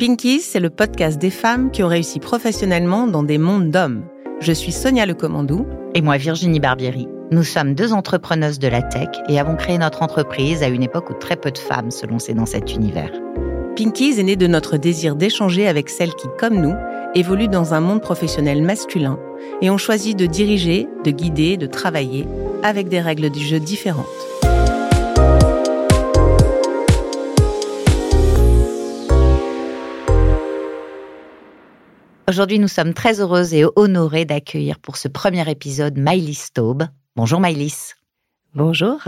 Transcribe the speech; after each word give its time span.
Pinkies, 0.00 0.40
c'est 0.40 0.60
le 0.60 0.70
podcast 0.70 1.20
des 1.20 1.28
femmes 1.28 1.70
qui 1.70 1.82
ont 1.82 1.88
réussi 1.88 2.20
professionnellement 2.20 3.06
dans 3.06 3.22
des 3.22 3.36
mondes 3.36 3.70
d'hommes. 3.70 4.02
Je 4.40 4.50
suis 4.50 4.72
Sonia 4.72 5.04
Lecommandou. 5.04 5.66
Et 5.94 6.00
moi, 6.00 6.16
Virginie 6.16 6.58
Barbieri. 6.58 7.06
Nous 7.30 7.42
sommes 7.42 7.74
deux 7.74 7.92
entrepreneuses 7.92 8.58
de 8.58 8.68
la 8.68 8.80
tech 8.80 9.10
et 9.28 9.38
avons 9.38 9.56
créé 9.56 9.76
notre 9.76 10.02
entreprise 10.02 10.62
à 10.62 10.68
une 10.68 10.82
époque 10.82 11.10
où 11.10 11.12
très 11.12 11.36
peu 11.36 11.50
de 11.50 11.58
femmes 11.58 11.90
se 11.90 12.06
lançaient 12.06 12.32
dans 12.32 12.46
cet 12.46 12.74
univers. 12.74 13.12
Pinkies 13.76 14.18
est 14.18 14.22
né 14.22 14.36
de 14.36 14.46
notre 14.46 14.78
désir 14.78 15.16
d'échanger 15.16 15.68
avec 15.68 15.90
celles 15.90 16.14
qui, 16.14 16.28
comme 16.38 16.58
nous, 16.58 16.76
évoluent 17.14 17.48
dans 17.48 17.74
un 17.74 17.80
monde 17.80 18.00
professionnel 18.00 18.62
masculin 18.62 19.18
et 19.60 19.68
ont 19.68 19.76
choisi 19.76 20.14
de 20.14 20.24
diriger, 20.24 20.88
de 21.04 21.10
guider, 21.10 21.58
de 21.58 21.66
travailler 21.66 22.26
avec 22.62 22.88
des 22.88 23.02
règles 23.02 23.28
du 23.28 23.44
jeu 23.44 23.60
différentes. 23.60 24.06
Aujourd'hui, 32.30 32.60
nous 32.60 32.68
sommes 32.68 32.94
très 32.94 33.18
heureuses 33.18 33.54
et 33.54 33.64
honorées 33.74 34.24
d'accueillir 34.24 34.78
pour 34.78 34.98
ce 34.98 35.08
premier 35.08 35.50
épisode 35.50 35.98
Maïlis 35.98 36.50
Taube. 36.54 36.84
Bonjour 37.16 37.40
Maïlis. 37.40 37.94
Bonjour. 38.54 39.00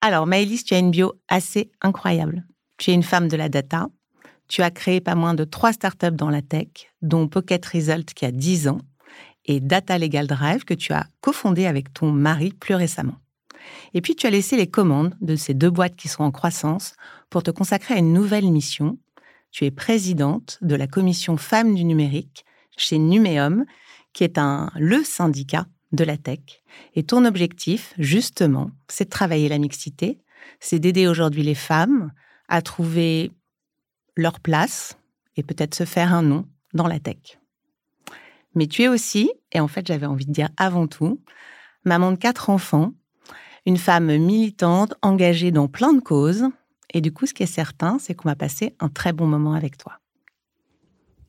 Alors 0.00 0.28
Maïlis, 0.28 0.62
tu 0.62 0.74
as 0.74 0.78
une 0.78 0.92
bio 0.92 1.14
assez 1.26 1.72
incroyable. 1.80 2.46
Tu 2.78 2.92
es 2.92 2.94
une 2.94 3.02
femme 3.02 3.26
de 3.26 3.36
la 3.36 3.48
data. 3.48 3.88
Tu 4.46 4.62
as 4.62 4.70
créé 4.70 5.00
pas 5.00 5.16
moins 5.16 5.34
de 5.34 5.42
trois 5.42 5.72
startups 5.72 6.12
dans 6.12 6.30
la 6.30 6.42
tech, 6.42 6.68
dont 7.02 7.26
Pocket 7.26 7.66
Result 7.66 8.14
qui 8.14 8.24
a 8.24 8.30
10 8.30 8.68
ans 8.68 8.78
et 9.46 9.58
Data 9.58 9.98
Legal 9.98 10.28
Drive 10.28 10.62
que 10.64 10.74
tu 10.74 10.92
as 10.92 11.08
cofondé 11.22 11.66
avec 11.66 11.92
ton 11.92 12.12
mari 12.12 12.52
plus 12.52 12.76
récemment. 12.76 13.16
Et 13.94 14.00
puis 14.00 14.14
tu 14.14 14.28
as 14.28 14.30
laissé 14.30 14.56
les 14.56 14.68
commandes 14.68 15.16
de 15.20 15.34
ces 15.34 15.54
deux 15.54 15.70
boîtes 15.70 15.96
qui 15.96 16.06
sont 16.06 16.22
en 16.22 16.30
croissance 16.30 16.94
pour 17.30 17.42
te 17.42 17.50
consacrer 17.50 17.94
à 17.94 17.98
une 17.98 18.12
nouvelle 18.12 18.48
mission. 18.48 18.96
Tu 19.50 19.64
es 19.64 19.72
présidente 19.72 20.58
de 20.62 20.76
la 20.76 20.86
commission 20.86 21.36
Femmes 21.36 21.74
du 21.74 21.82
numérique 21.82 22.44
chez 22.80 22.98
Numéum, 22.98 23.64
qui 24.12 24.24
est 24.24 24.38
un, 24.38 24.70
le 24.76 25.04
syndicat 25.04 25.66
de 25.92 26.04
la 26.04 26.16
tech. 26.16 26.40
Et 26.94 27.02
ton 27.02 27.24
objectif, 27.24 27.94
justement, 27.98 28.70
c'est 28.88 29.04
de 29.04 29.10
travailler 29.10 29.48
la 29.48 29.58
mixité, 29.58 30.20
c'est 30.60 30.78
d'aider 30.78 31.06
aujourd'hui 31.06 31.42
les 31.42 31.54
femmes 31.54 32.12
à 32.48 32.62
trouver 32.62 33.32
leur 34.16 34.40
place 34.40 34.98
et 35.36 35.42
peut-être 35.42 35.74
se 35.74 35.84
faire 35.84 36.14
un 36.14 36.22
nom 36.22 36.46
dans 36.74 36.86
la 36.86 37.00
tech. 37.00 37.38
Mais 38.54 38.66
tu 38.66 38.82
es 38.82 38.88
aussi, 38.88 39.30
et 39.52 39.60
en 39.60 39.68
fait 39.68 39.86
j'avais 39.86 40.06
envie 40.06 40.26
de 40.26 40.32
dire 40.32 40.48
avant 40.56 40.86
tout, 40.86 41.20
maman 41.84 42.12
de 42.12 42.16
quatre 42.16 42.50
enfants, 42.50 42.92
une 43.66 43.76
femme 43.76 44.16
militante, 44.16 44.94
engagée 45.02 45.50
dans 45.50 45.68
plein 45.68 45.92
de 45.92 46.00
causes. 46.00 46.46
Et 46.92 47.00
du 47.00 47.12
coup, 47.12 47.26
ce 47.26 47.34
qui 47.34 47.42
est 47.42 47.46
certain, 47.46 47.98
c'est 47.98 48.14
qu'on 48.14 48.28
va 48.28 48.34
passer 48.34 48.74
un 48.80 48.88
très 48.88 49.12
bon 49.12 49.26
moment 49.26 49.52
avec 49.52 49.76
toi. 49.76 49.99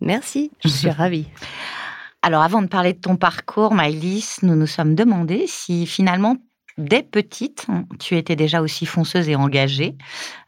Merci, 0.01 0.51
je 0.63 0.67
suis 0.67 0.89
ravie. 0.89 1.27
Alors, 2.23 2.41
avant 2.41 2.61
de 2.61 2.67
parler 2.67 2.93
de 2.93 2.99
ton 2.99 3.15
parcours, 3.15 3.73
Maëlys, 3.73 4.43
nous 4.43 4.55
nous 4.55 4.67
sommes 4.67 4.93
demandé 4.93 5.45
si 5.47 5.87
finalement, 5.87 6.37
dès 6.77 7.01
petite, 7.01 7.67
tu 7.99 8.15
étais 8.15 8.35
déjà 8.35 8.61
aussi 8.61 8.85
fonceuse 8.85 9.27
et 9.29 9.35
engagée, 9.35 9.95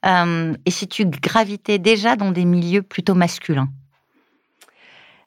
euh, 0.05 0.53
et 0.65 0.71
si 0.71 0.87
tu 0.87 1.05
gravitais 1.05 1.79
déjà 1.79 2.15
dans 2.15 2.31
des 2.31 2.45
milieux 2.45 2.83
plutôt 2.83 3.15
masculins. 3.15 3.69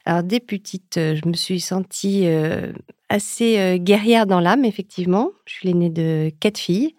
Alors, 0.05 0.23
dès 0.23 0.39
petite, 0.39 0.99
euh, 0.99 1.17
je 1.17 1.29
me 1.29 1.35
suis 1.35 1.61
sentie 1.61 2.27
euh, 2.27 2.73
assez 3.09 3.79
guerrière 3.81 4.27
dans 4.27 4.39
l'âme, 4.39 4.65
effectivement. 4.65 5.31
Je 5.47 5.55
suis 5.55 5.69
l'aînée 5.69 5.91
de 5.91 6.31
quatre 6.39 6.59
filles. 6.59 6.95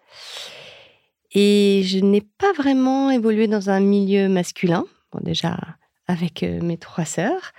Et 1.33 1.83
je 1.85 1.99
n'ai 1.99 2.21
pas 2.21 2.51
vraiment 2.53 3.11
évolué 3.11 3.47
dans 3.47 3.69
un 3.69 3.79
milieu 3.79 4.27
masculin. 4.27 4.85
Bon, 5.13 5.19
déjà, 5.21 5.57
avec 6.07 6.43
euh, 6.43 6.61
mes 6.61 6.77
trois 6.77 7.05
sœurs. 7.05 7.53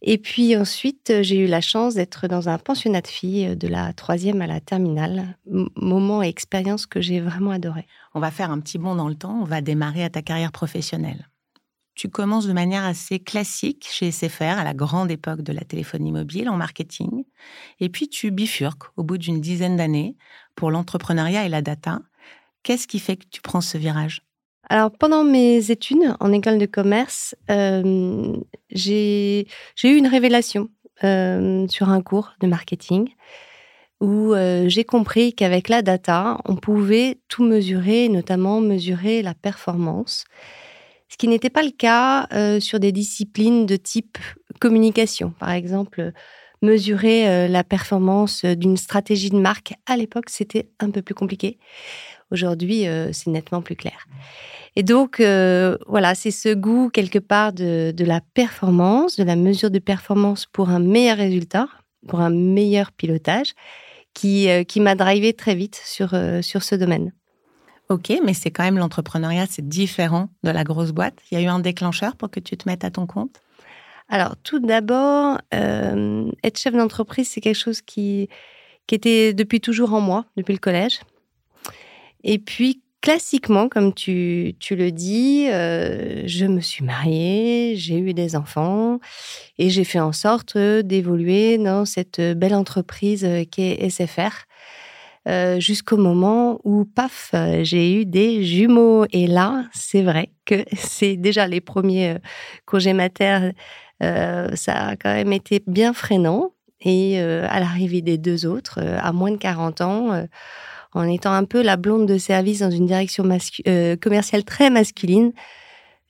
Et 0.00 0.18
puis 0.18 0.56
ensuite, 0.56 1.10
euh, 1.10 1.22
j'ai 1.22 1.38
eu 1.38 1.46
la 1.46 1.60
chance 1.60 1.94
d'être 1.94 2.28
dans 2.28 2.48
un 2.48 2.58
pensionnat 2.58 3.00
de 3.00 3.08
filles 3.08 3.48
euh, 3.48 3.54
de 3.54 3.66
la 3.66 3.92
troisième 3.92 4.40
à 4.42 4.46
la 4.46 4.60
terminale. 4.60 5.36
moment 5.76 6.22
et 6.22 6.28
expérience 6.28 6.86
que 6.86 7.00
j'ai 7.00 7.20
vraiment 7.20 7.50
adoré. 7.50 7.86
On 8.14 8.20
va 8.20 8.30
faire 8.30 8.50
un 8.50 8.60
petit 8.60 8.78
bond 8.78 8.94
dans 8.94 9.08
le 9.08 9.16
temps. 9.16 9.40
On 9.40 9.44
va 9.44 9.60
démarrer 9.60 10.04
à 10.04 10.10
ta 10.10 10.22
carrière 10.22 10.52
professionnelle. 10.52 11.28
Tu 11.96 12.08
commences 12.08 12.46
de 12.46 12.52
manière 12.52 12.84
assez 12.84 13.18
classique 13.18 13.88
chez 13.90 14.12
SFR 14.12 14.58
à 14.58 14.62
la 14.62 14.72
grande 14.72 15.10
époque 15.10 15.42
de 15.42 15.52
la 15.52 15.62
téléphonie 15.62 16.12
mobile 16.12 16.48
en 16.48 16.56
marketing. 16.56 17.24
Et 17.80 17.88
puis 17.88 18.08
tu 18.08 18.30
bifurques 18.30 18.84
au 18.96 19.02
bout 19.02 19.18
d'une 19.18 19.40
dizaine 19.40 19.76
d'années 19.76 20.16
pour 20.54 20.70
l'entrepreneuriat 20.70 21.44
et 21.44 21.48
la 21.48 21.60
data. 21.60 22.00
Qu'est-ce 22.62 22.86
qui 22.86 23.00
fait 23.00 23.16
que 23.16 23.26
tu 23.28 23.40
prends 23.40 23.60
ce 23.60 23.78
virage? 23.78 24.27
Alors, 24.70 24.90
pendant 24.90 25.24
mes 25.24 25.70
études 25.70 26.14
en 26.20 26.32
école 26.32 26.58
de 26.58 26.66
commerce, 26.66 27.34
euh, 27.50 28.36
j'ai 28.70 29.46
eu 29.82 29.96
une 29.96 30.06
révélation 30.06 30.68
euh, 31.04 31.66
sur 31.68 31.88
un 31.88 32.02
cours 32.02 32.32
de 32.40 32.46
marketing 32.46 33.08
où 34.00 34.34
euh, 34.34 34.68
j'ai 34.68 34.84
compris 34.84 35.32
qu'avec 35.32 35.68
la 35.68 35.80
data, 35.80 36.38
on 36.44 36.54
pouvait 36.54 37.18
tout 37.28 37.44
mesurer, 37.44 38.08
notamment 38.08 38.60
mesurer 38.60 39.22
la 39.22 39.34
performance, 39.34 40.24
ce 41.08 41.16
qui 41.16 41.28
n'était 41.28 41.50
pas 41.50 41.62
le 41.62 41.70
cas 41.70 42.28
sur 42.60 42.78
des 42.78 42.92
disciplines 42.92 43.64
de 43.64 43.76
type 43.76 44.18
communication. 44.60 45.32
Par 45.40 45.52
exemple, 45.52 46.12
mesurer 46.60 47.48
la 47.48 47.64
performance 47.64 48.44
d'une 48.44 48.76
stratégie 48.76 49.30
de 49.30 49.38
marque, 49.38 49.72
à 49.86 49.96
l'époque, 49.96 50.28
c'était 50.28 50.68
un 50.78 50.90
peu 50.90 51.00
plus 51.00 51.14
compliqué. 51.14 51.58
Aujourd'hui, 52.30 52.84
c'est 53.12 53.30
nettement 53.30 53.62
plus 53.62 53.76
clair. 53.76 54.06
Et 54.78 54.84
donc, 54.84 55.18
euh, 55.18 55.76
voilà, 55.88 56.14
c'est 56.14 56.30
ce 56.30 56.54
goût 56.54 56.88
quelque 56.88 57.18
part 57.18 57.52
de, 57.52 57.92
la 57.98 58.20
performance, 58.20 59.16
de 59.16 59.24
la 59.24 59.34
mesure 59.34 59.72
de 59.72 59.80
performance 59.80 60.46
pour 60.46 60.70
un 60.70 60.78
meilleur 60.78 61.16
résultat, 61.16 61.68
pour 62.06 62.20
un 62.20 62.30
meilleur 62.30 62.92
pilotage, 62.92 63.54
qui, 64.14 64.48
euh, 64.48 64.62
qui 64.62 64.78
m'a 64.78 64.94
drivé 64.94 65.32
très 65.32 65.56
vite 65.56 65.82
sur, 65.84 66.14
euh, 66.14 66.42
sur 66.42 66.62
ce 66.62 66.76
domaine. 66.76 67.12
Ok, 67.88 68.12
mais 68.24 68.34
c'est 68.34 68.52
quand 68.52 68.62
même 68.62 68.78
l'entrepreneuriat, 68.78 69.46
c'est 69.50 69.66
différent 69.66 70.28
de 70.44 70.50
la 70.50 70.62
grosse 70.62 70.92
boîte. 70.92 71.18
Il 71.32 71.38
y 71.38 71.40
a 71.40 71.44
eu 71.44 71.48
un 71.48 71.58
déclencheur 71.58 72.14
pour 72.14 72.30
que 72.30 72.38
tu 72.38 72.56
te 72.56 72.68
mettes 72.68 72.84
à 72.84 72.92
ton 72.92 73.06
compte? 73.06 73.40
Alors, 74.08 74.36
tout 74.44 74.60
d'abord, 74.60 75.38
être 75.50 76.56
chef 76.56 76.74
d'entreprise, 76.74 77.28
c'est 77.28 77.40
quelque 77.40 77.58
chose 77.58 77.82
qui, 77.82 78.28
qui 78.86 78.94
était 78.94 79.34
depuis 79.34 79.60
toujours 79.60 79.92
en 79.92 80.00
moi, 80.00 80.24
depuis 80.36 80.52
le 80.52 80.60
collège. 80.60 81.00
Et 82.24 82.38
puis, 82.38 82.82
classiquement, 83.00 83.68
comme 83.68 83.94
tu, 83.94 84.54
le 84.70 84.90
dis, 84.90 85.48
euh, 85.50 86.22
je 86.26 86.46
me 86.46 86.60
suis 86.60 86.84
mariée, 86.84 87.74
j'ai 87.76 87.98
eu 87.98 88.12
des 88.12 88.36
enfants 88.36 88.98
et 89.58 89.70
j'ai 89.70 89.84
fait 89.84 90.00
en 90.00 90.12
sorte 90.12 90.58
d'évoluer 90.58 91.58
dans 91.58 91.84
cette 91.84 92.20
belle 92.20 92.54
entreprise 92.54 93.26
qui 93.50 93.62
est 93.62 93.88
SFR. 93.88 94.44
Euh, 95.28 95.60
jusqu'au 95.60 95.98
moment 95.98 96.58
où, 96.64 96.86
paf, 96.86 97.34
j'ai 97.62 98.00
eu 98.00 98.06
des 98.06 98.44
jumeaux. 98.44 99.04
Et 99.12 99.26
là, 99.26 99.64
c'est 99.74 100.02
vrai 100.02 100.30
que 100.46 100.64
c'est 100.76 101.16
déjà 101.16 101.46
les 101.46 101.60
premiers 101.60 102.10
euh, 102.10 102.18
congés 102.66 102.94
mater, 102.94 103.50
ça 104.00 104.88
a 104.88 104.96
quand 104.96 105.12
même 105.12 105.32
été 105.32 105.62
bien 105.66 105.92
freinant. 105.92 106.52
Et 106.80 107.18
à 107.18 107.58
l'arrivée 107.58 108.02
des 108.02 108.18
deux 108.18 108.46
autres, 108.46 108.78
à 108.78 109.10
moins 109.10 109.32
de 109.32 109.36
40 109.36 109.80
ans, 109.80 110.26
en 110.92 111.08
étant 111.08 111.32
un 111.32 111.44
peu 111.44 111.62
la 111.62 111.76
blonde 111.76 112.06
de 112.06 112.18
service 112.18 112.60
dans 112.60 112.70
une 112.70 112.86
direction 112.86 113.28
euh, 113.66 113.96
commerciale 113.96 114.44
très 114.44 114.70
masculine, 114.70 115.32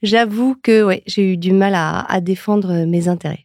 j'avoue 0.03 0.57
que 0.63 1.01
j'ai 1.07 1.33
eu 1.33 1.37
du 1.37 1.53
mal 1.53 1.75
à, 1.75 2.21
défendre 2.21 2.85
mes 2.87 3.09
intérêts. 3.09 3.45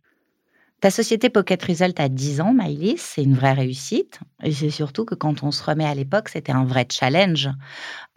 Ta 0.81 0.91
société 0.91 1.29
Pocket 1.29 1.63
Result 1.63 1.97
a 1.97 2.09
10 2.09 2.41
ans, 2.41 2.53
Maïlis, 2.53 2.97
c'est 2.97 3.23
une 3.23 3.35
vraie 3.35 3.53
réussite. 3.53 4.19
Et 4.43 4.51
c'est 4.51 4.69
surtout 4.69 5.05
que 5.05 5.15
quand 5.15 5.41
on 5.41 5.51
se 5.51 5.63
remet 5.63 5.85
à 5.85 5.95
l'époque, 5.95 6.27
c'était 6.27 6.51
un 6.51 6.65
vrai 6.65 6.85
challenge 6.91 7.49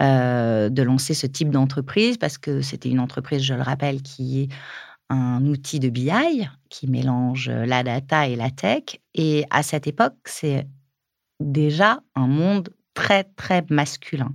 euh, 0.02 0.68
de 0.68 0.82
lancer 0.82 1.14
ce 1.14 1.28
type 1.28 1.50
d'entreprise 1.50 2.18
parce 2.18 2.38
que 2.38 2.62
c'était 2.62 2.88
une 2.88 2.98
entreprise, 2.98 3.42
je 3.42 3.54
le 3.54 3.62
rappelle, 3.62 4.02
qui 4.02 4.42
est 4.42 4.48
un 5.10 5.46
outil 5.46 5.78
de 5.78 5.88
BI 5.88 6.48
qui 6.68 6.88
mélange 6.88 7.48
la 7.48 7.84
data 7.84 8.26
et 8.26 8.34
la 8.34 8.50
tech. 8.50 8.98
Et 9.14 9.44
à 9.50 9.62
cette 9.62 9.86
époque, 9.86 10.16
c'est 10.24 10.66
déjà 11.38 12.00
un 12.16 12.26
monde 12.26 12.70
très, 12.96 13.24
très 13.36 13.64
masculin. 13.70 14.32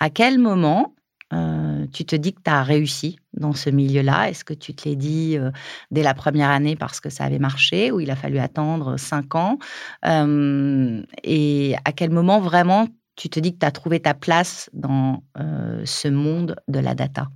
À 0.00 0.10
quel 0.10 0.38
moment 0.38 0.94
euh, 1.32 1.86
tu 1.94 2.04
te 2.04 2.16
dis 2.16 2.34
que 2.34 2.42
tu 2.44 2.50
as 2.50 2.62
réussi 2.62 3.18
dans 3.32 3.54
ce 3.54 3.70
milieu-là? 3.70 4.28
Est-ce 4.28 4.44
que 4.44 4.54
tu 4.54 4.74
te 4.74 4.86
l'es 4.88 4.96
dit 4.96 5.38
euh, 5.38 5.50
dès 5.90 6.02
la 6.02 6.14
première 6.14 6.50
année 6.50 6.76
parce 6.76 7.00
que 7.00 7.10
ça 7.10 7.24
avait 7.24 7.38
marché 7.38 7.90
ou 7.92 8.00
il 8.00 8.10
a 8.10 8.16
fallu 8.16 8.38
attendre 8.38 8.98
cinq 8.98 9.34
ans? 9.34 9.58
Euh, 10.04 11.02
Et 11.22 11.76
à 11.86 11.92
quel 11.92 12.10
moment 12.10 12.40
vraiment 12.40 12.88
tu 13.16 13.30
te 13.30 13.40
dis 13.40 13.54
que 13.54 13.60
tu 13.60 13.66
as 13.66 13.70
trouvé 13.70 14.00
ta 14.00 14.14
place 14.14 14.68
dans 14.72 15.22
ce 15.84 16.08
monde 16.08 16.56
de 16.68 16.80
la 16.80 16.94
data? 16.94 17.28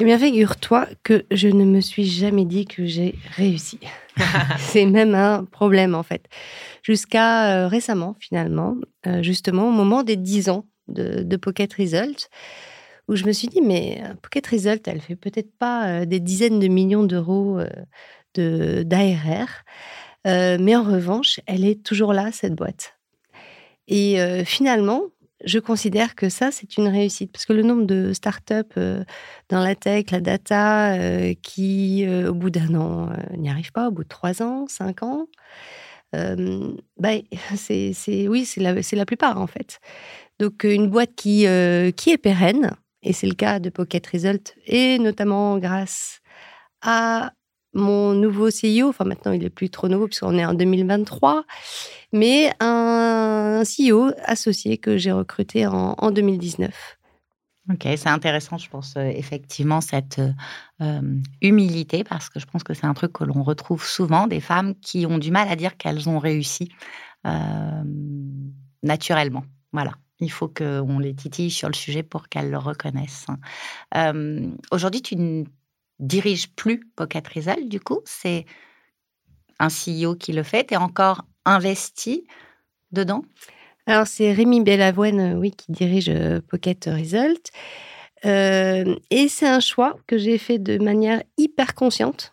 Eh 0.00 0.04
bien, 0.04 0.18
figure-toi 0.18 0.88
que 1.04 1.24
je 1.30 1.48
ne 1.48 1.64
me 1.64 1.80
suis 1.80 2.04
jamais 2.04 2.44
dit 2.44 2.64
que 2.64 2.84
j'ai 2.84 3.14
réussi. 3.36 3.78
c'est 4.58 4.86
même 4.86 5.14
un 5.14 5.44
problème, 5.44 5.94
en 5.94 6.02
fait. 6.02 6.26
Jusqu'à 6.82 7.64
euh, 7.64 7.68
récemment, 7.68 8.16
finalement, 8.18 8.76
euh, 9.06 9.22
justement, 9.22 9.68
au 9.68 9.72
moment 9.72 10.02
des 10.02 10.16
10 10.16 10.48
ans 10.48 10.66
de, 10.88 11.36
Pocket 11.36 11.72
Result, 11.74 12.28
où 13.06 13.14
je 13.14 13.24
me 13.24 13.32
suis 13.32 13.46
dit, 13.46 13.60
mais 13.60 14.02
Pocket 14.20 14.46
Result, 14.48 14.86
elle 14.88 15.00
fait 15.00 15.16
peut-être 15.16 15.56
pas 15.58 16.04
des 16.06 16.20
dizaines 16.20 16.58
de 16.58 16.68
millions 16.68 17.04
d'euros 17.04 17.60
d'ARR, 18.34 19.64
mais 20.24 20.74
en 20.76 20.82
revanche, 20.82 21.40
elle 21.46 21.64
est 21.64 21.82
toujours 21.82 22.12
là, 22.12 22.32
cette 22.32 22.54
boîte. 22.54 22.96
Et 23.88 24.16
finalement, 24.46 25.02
je 25.44 25.58
considère 25.58 26.14
que 26.14 26.28
ça, 26.28 26.50
c'est 26.50 26.76
une 26.76 26.88
réussite. 26.88 27.32
Parce 27.32 27.46
que 27.46 27.52
le 27.52 27.62
nombre 27.62 27.84
de 27.84 28.12
startups 28.12 28.62
euh, 28.76 29.04
dans 29.48 29.60
la 29.60 29.74
tech, 29.74 30.10
la 30.10 30.20
data, 30.20 30.94
euh, 30.94 31.34
qui, 31.42 32.04
euh, 32.06 32.30
au 32.30 32.34
bout 32.34 32.50
d'un 32.50 32.74
an, 32.74 33.10
n'y 33.36 33.50
arrivent 33.50 33.72
pas, 33.72 33.88
au 33.88 33.90
bout 33.90 34.04
de 34.04 34.08
trois 34.08 34.42
ans, 34.42 34.66
cinq 34.68 35.02
ans, 35.02 35.26
bah, 36.12 37.10
c'est, 37.56 37.92
oui, 38.28 38.44
c'est 38.44 38.60
la, 38.60 38.82
c'est 38.82 38.96
la 38.96 39.06
plupart, 39.06 39.40
en 39.40 39.46
fait. 39.46 39.80
Donc, 40.38 40.64
une 40.64 40.88
boîte 40.88 41.14
qui, 41.16 41.46
qui 41.96 42.10
est 42.10 42.18
pérenne, 42.18 42.72
et 43.02 43.12
c'est 43.12 43.26
le 43.26 43.34
cas 43.34 43.58
de 43.58 43.70
Pocket 43.70 44.06
Result, 44.06 44.54
et 44.66 44.98
notamment 44.98 45.58
grâce 45.58 46.20
à 46.82 47.32
mon 47.74 48.12
nouveau 48.14 48.48
CEO, 48.48 48.88
enfin 48.88 49.04
maintenant 49.04 49.32
il 49.32 49.44
est 49.44 49.50
plus 49.50 49.70
trop 49.70 49.88
nouveau 49.88 50.06
puisqu'on 50.06 50.38
est 50.38 50.44
en 50.44 50.54
2023, 50.54 51.44
mais 52.12 52.52
un 52.60 53.62
CEO 53.64 54.12
associé 54.24 54.78
que 54.78 54.96
j'ai 54.96 55.12
recruté 55.12 55.66
en, 55.66 56.10
2019. 56.10 56.98
Ok, 57.72 57.88
c'est 57.96 58.08
intéressant, 58.08 58.58
je 58.58 58.68
pense, 58.68 58.94
euh, 58.96 59.06
effectivement, 59.06 59.80
cette 59.80 60.20
euh, 60.82 61.18
humilité, 61.40 62.04
parce 62.04 62.28
que 62.28 62.38
je 62.38 62.44
pense 62.44 62.62
que 62.62 62.74
c'est 62.74 62.84
un 62.84 62.92
truc 62.92 63.14
que 63.14 63.24
l'on 63.24 63.42
retrouve 63.42 63.82
souvent, 63.82 64.26
des 64.26 64.40
femmes 64.40 64.74
qui 64.74 65.06
ont 65.06 65.16
du 65.16 65.30
mal 65.30 65.48
à 65.48 65.56
dire 65.56 65.78
qu'elles 65.78 66.06
ont 66.10 66.18
réussi 66.18 66.68
euh, 67.26 67.82
naturellement. 68.82 69.44
Voilà. 69.72 69.92
Il 70.20 70.30
faut 70.30 70.46
qu'on 70.46 70.98
les 70.98 71.14
titille 71.14 71.50
sur 71.50 71.68
le 71.68 71.74
sujet 71.74 72.02
pour 72.02 72.28
qu'elles 72.28 72.50
le 72.50 72.58
reconnaissent. 72.58 73.26
Aujourd'hui, 74.70 75.02
tu 75.02 75.16
dirige 75.98 76.50
plus 76.54 76.80
Pocket 76.96 77.26
Result, 77.28 77.68
du 77.68 77.80
coup, 77.80 78.00
c'est 78.04 78.46
un 79.58 79.68
CEO 79.68 80.14
qui 80.16 80.32
le 80.32 80.42
fait. 80.42 80.66
Tu 80.66 80.74
es 80.74 80.76
encore 80.76 81.24
investi 81.44 82.26
dedans 82.92 83.22
Alors, 83.86 84.06
c'est 84.06 84.32
Rémi 84.32 84.62
Bellavoine, 84.62 85.20
euh, 85.20 85.34
oui, 85.34 85.50
qui 85.50 85.72
dirige 85.72 86.08
euh, 86.08 86.40
Pocket 86.48 86.84
Result. 86.86 87.50
Euh, 88.24 88.96
et 89.10 89.28
c'est 89.28 89.46
un 89.46 89.60
choix 89.60 89.96
que 90.06 90.16
j'ai 90.16 90.38
fait 90.38 90.58
de 90.58 90.82
manière 90.82 91.22
hyper 91.36 91.74
consciente 91.74 92.32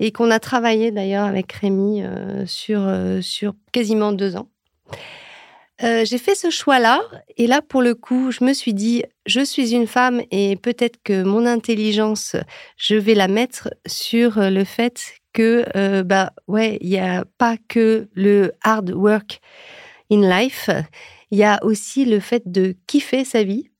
et 0.00 0.10
qu'on 0.10 0.30
a 0.32 0.40
travaillé 0.40 0.90
d'ailleurs 0.90 1.24
avec 1.24 1.52
Rémi 1.52 2.02
sur, 2.46 2.82
sur 3.22 3.54
quasiment 3.70 4.10
deux 4.10 4.34
ans. 4.34 4.48
Euh, 5.82 6.04
j'ai 6.04 6.18
fait 6.18 6.36
ce 6.36 6.50
choix-là, 6.50 7.00
et 7.36 7.48
là, 7.48 7.60
pour 7.60 7.82
le 7.82 7.94
coup, 7.96 8.30
je 8.30 8.44
me 8.44 8.52
suis 8.52 8.74
dit, 8.74 9.02
je 9.26 9.40
suis 9.40 9.74
une 9.74 9.88
femme, 9.88 10.22
et 10.30 10.54
peut-être 10.56 10.98
que 11.02 11.24
mon 11.24 11.46
intelligence, 11.46 12.36
je 12.76 12.94
vais 12.94 13.14
la 13.14 13.26
mettre 13.26 13.70
sur 13.86 14.34
le 14.38 14.64
fait 14.64 15.02
que, 15.32 15.64
euh, 15.76 16.04
bah, 16.04 16.32
ouais, 16.46 16.78
il 16.80 16.90
n'y 16.90 17.00
a 17.00 17.24
pas 17.38 17.56
que 17.68 18.08
le 18.14 18.52
hard 18.62 18.90
work 18.90 19.40
in 20.12 20.20
life, 20.20 20.70
il 21.32 21.38
y 21.38 21.44
a 21.44 21.58
aussi 21.64 22.04
le 22.04 22.20
fait 22.20 22.44
de 22.46 22.76
kiffer 22.86 23.24
sa 23.24 23.42
vie, 23.42 23.70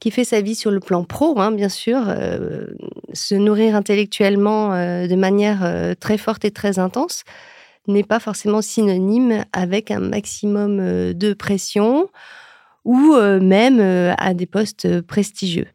kiffer 0.00 0.24
sa 0.24 0.40
vie 0.40 0.56
sur 0.56 0.72
le 0.72 0.80
plan 0.80 1.04
pro, 1.04 1.38
hein, 1.38 1.52
bien 1.52 1.68
sûr, 1.68 2.00
euh, 2.08 2.66
se 3.12 3.36
nourrir 3.36 3.76
intellectuellement 3.76 4.70
de 4.70 5.14
manière 5.14 5.94
très 6.00 6.18
forte 6.18 6.44
et 6.44 6.50
très 6.50 6.80
intense 6.80 7.22
n'est 7.88 8.04
pas 8.04 8.20
forcément 8.20 8.62
synonyme 8.62 9.44
avec 9.52 9.90
un 9.90 10.00
maximum 10.00 10.78
euh, 10.80 11.12
de 11.12 11.32
pression 11.32 12.08
ou 12.84 13.14
euh, 13.14 13.40
même 13.40 13.80
euh, 13.80 14.14
à 14.18 14.34
des 14.34 14.46
postes 14.46 15.00
prestigieux. 15.02 15.66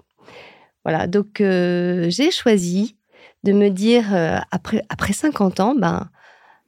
Voilà, 0.85 1.07
donc 1.07 1.37
j'ai 1.39 2.29
choisi 2.29 2.97
de 3.45 3.53
me 3.53 3.69
dire, 3.69 4.03
après, 4.51 4.83
après 4.89 5.13
50 5.13 5.61
ans, 5.61 5.75
ben, 5.75 6.09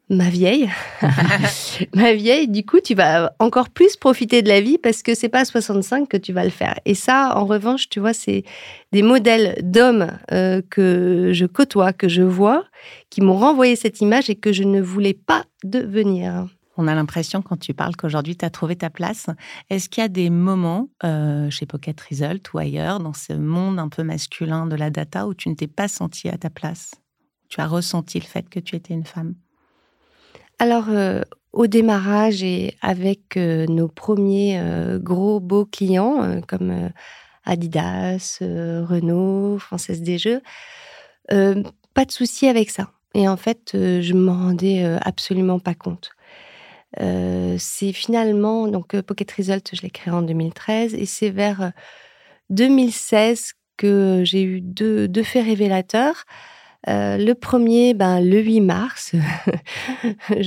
ma 0.09 0.29
vieille, 0.29 0.69
ma 1.95 2.13
vieille, 2.13 2.47
du 2.47 2.65
coup, 2.65 2.79
tu 2.79 2.93
vas 2.93 3.33
encore 3.39 3.69
plus 3.69 3.95
profiter 3.95 4.41
de 4.41 4.47
la 4.47 4.61
vie 4.61 4.77
parce 4.77 5.01
que 5.01 5.15
c'est 5.15 5.29
pas 5.29 5.41
à 5.41 5.45
65 5.45 6.07
que 6.07 6.17
tu 6.17 6.33
vas 6.33 6.43
le 6.43 6.49
faire. 6.49 6.79
Et 6.85 6.93
ça, 6.93 7.33
en 7.35 7.45
revanche, 7.45 7.89
tu 7.89 7.99
vois, 7.99 8.13
c'est 8.13 8.43
des 8.91 9.01
modèles 9.01 9.57
d'hommes 9.63 10.11
euh, 10.31 10.61
que 10.69 11.31
je 11.33 11.45
côtoie, 11.45 11.93
que 11.93 12.07
je 12.07 12.21
vois, 12.21 12.65
qui 13.09 13.21
m'ont 13.21 13.37
renvoyé 13.37 13.75
cette 13.75 14.01
image 14.01 14.29
et 14.29 14.35
que 14.35 14.53
je 14.53 14.63
ne 14.63 14.81
voulais 14.81 15.13
pas 15.13 15.45
devenir. 15.63 16.47
On 16.77 16.87
a 16.87 16.95
l'impression, 16.95 17.41
quand 17.41 17.57
tu 17.57 17.73
parles, 17.73 17.95
qu'aujourd'hui, 17.95 18.35
tu 18.35 18.45
as 18.45 18.49
trouvé 18.49 18.75
ta 18.75 18.89
place. 18.89 19.27
Est-ce 19.69 19.87
qu'il 19.87 20.01
y 20.01 20.05
a 20.05 20.09
des 20.09 20.29
moments 20.29 20.89
euh, 21.03 21.49
chez 21.49 21.65
Pocket 21.65 21.99
Result 22.01 22.53
ou 22.53 22.57
ailleurs, 22.57 22.99
dans 22.99 23.13
ce 23.13 23.33
monde 23.33 23.79
un 23.79 23.87
peu 23.87 24.03
masculin 24.03 24.67
de 24.67 24.75
la 24.75 24.89
data, 24.89 25.25
où 25.25 25.33
tu 25.33 25.49
ne 25.49 25.55
t'es 25.55 25.67
pas 25.67 25.87
senti 25.87 26.27
à 26.27 26.37
ta 26.37 26.49
place? 26.49 26.95
Tu 27.47 27.61
as 27.61 27.67
ressenti 27.67 28.19
le 28.19 28.25
fait 28.25 28.49
que 28.49 28.59
tu 28.59 28.75
étais 28.75 28.93
une 28.93 29.05
femme? 29.05 29.35
Alors, 30.65 30.89
euh, 30.89 31.21
au 31.53 31.67
démarrage 31.67 32.41
et 32.41 32.73
avec 32.81 33.37
euh, 33.37 33.67
nos 33.67 33.87
premiers 33.87 34.59
euh, 34.59 34.97
gros 34.97 35.39
beaux 35.39 35.67
clients 35.67 36.41
comme 36.47 36.89
Adidas, 37.43 38.39
Renault, 38.41 39.59
Française 39.59 40.01
des 40.01 40.17
Jeux, 40.17 40.41
pas 41.29 42.05
de 42.05 42.11
souci 42.11 42.47
avec 42.47 42.71
ça. 42.71 42.89
Et 43.13 43.27
en 43.27 43.37
fait, 43.37 43.69
je 43.73 44.13
ne 44.13 44.19
m'en 44.19 44.33
rendais 44.33 44.83
absolument 45.01 45.59
pas 45.59 45.75
compte. 45.75 46.09
c'est 46.97 47.93
finalement, 47.93 48.67
donc 48.67 48.99
Pocket 49.01 49.31
Result, 49.31 49.69
je 49.71 49.83
l'ai 49.83 49.91
créé 49.91 50.11
en 50.11 50.23
2013, 50.23 50.95
et 50.95 51.05
c'est 51.05 51.29
vers 51.29 51.73
2016 52.49 53.53
que 53.77 54.23
j'ai 54.25 54.41
eu 54.41 54.61
deux, 54.61 55.07
deux 55.07 55.23
faits 55.23 55.45
révélateurs. 55.45 56.25
Euh, 56.87 57.17
le 57.17 57.33
premier, 57.33 57.95
ben, 57.95 58.21
le 58.21 58.39
8 58.39 58.61
mars, 58.61 59.13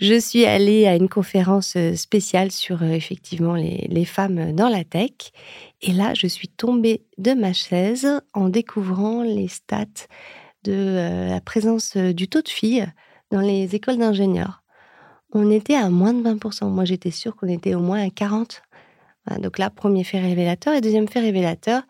je, 0.00 0.20
suis 0.20 0.44
allée 0.44 0.86
à 0.86 0.96
une 0.96 1.08
conférence 1.08 1.76
euh, 1.76 1.94
spéciale 1.94 2.50
sur 2.50 2.82
euh, 2.82 2.90
effectivement 2.90 3.54
les, 3.54 4.04
femmes 4.04 4.52
dans 4.52 4.68
la 4.68 4.84
tech. 4.84 5.32
Et 5.80 5.92
là, 5.92 6.12
je 6.14 6.26
suis 6.26 6.48
tombée 6.48 7.04
de 7.16 7.32
ma 7.32 7.54
chaise 7.54 8.06
en 8.34 8.50
découvrant 8.50 9.22
les 9.22 9.48
stats 9.48 9.86
de 10.64 11.28
la 11.30 11.40
présence 11.40 11.96
du 11.96 12.28
taux 12.28 12.42
de 12.42 12.48
filles 12.48 12.86
dans 13.30 13.40
les 13.40 13.74
écoles 13.74 13.96
d'ingénieurs. 13.96 14.62
On 15.32 15.50
était 15.50 15.76
à 15.76 15.88
moins 15.88 16.12
de 16.12 16.22
20%. 16.22 16.68
Moi, 16.68 16.84
j'étais 16.84 17.10
sûre 17.10 17.36
qu'on 17.36 17.48
était 17.48 17.74
au 17.74 17.80
moins 17.80 18.02
à 18.02 18.08
40%. 18.08 18.58
donc 19.40 19.58
là, 19.58 19.70
premier 19.70 20.04
fait 20.04 20.20
révélateur. 20.20 20.74
Et 20.74 20.80
deuxième 20.80 21.08
fait 21.08 21.20
révélateur, 21.20 21.82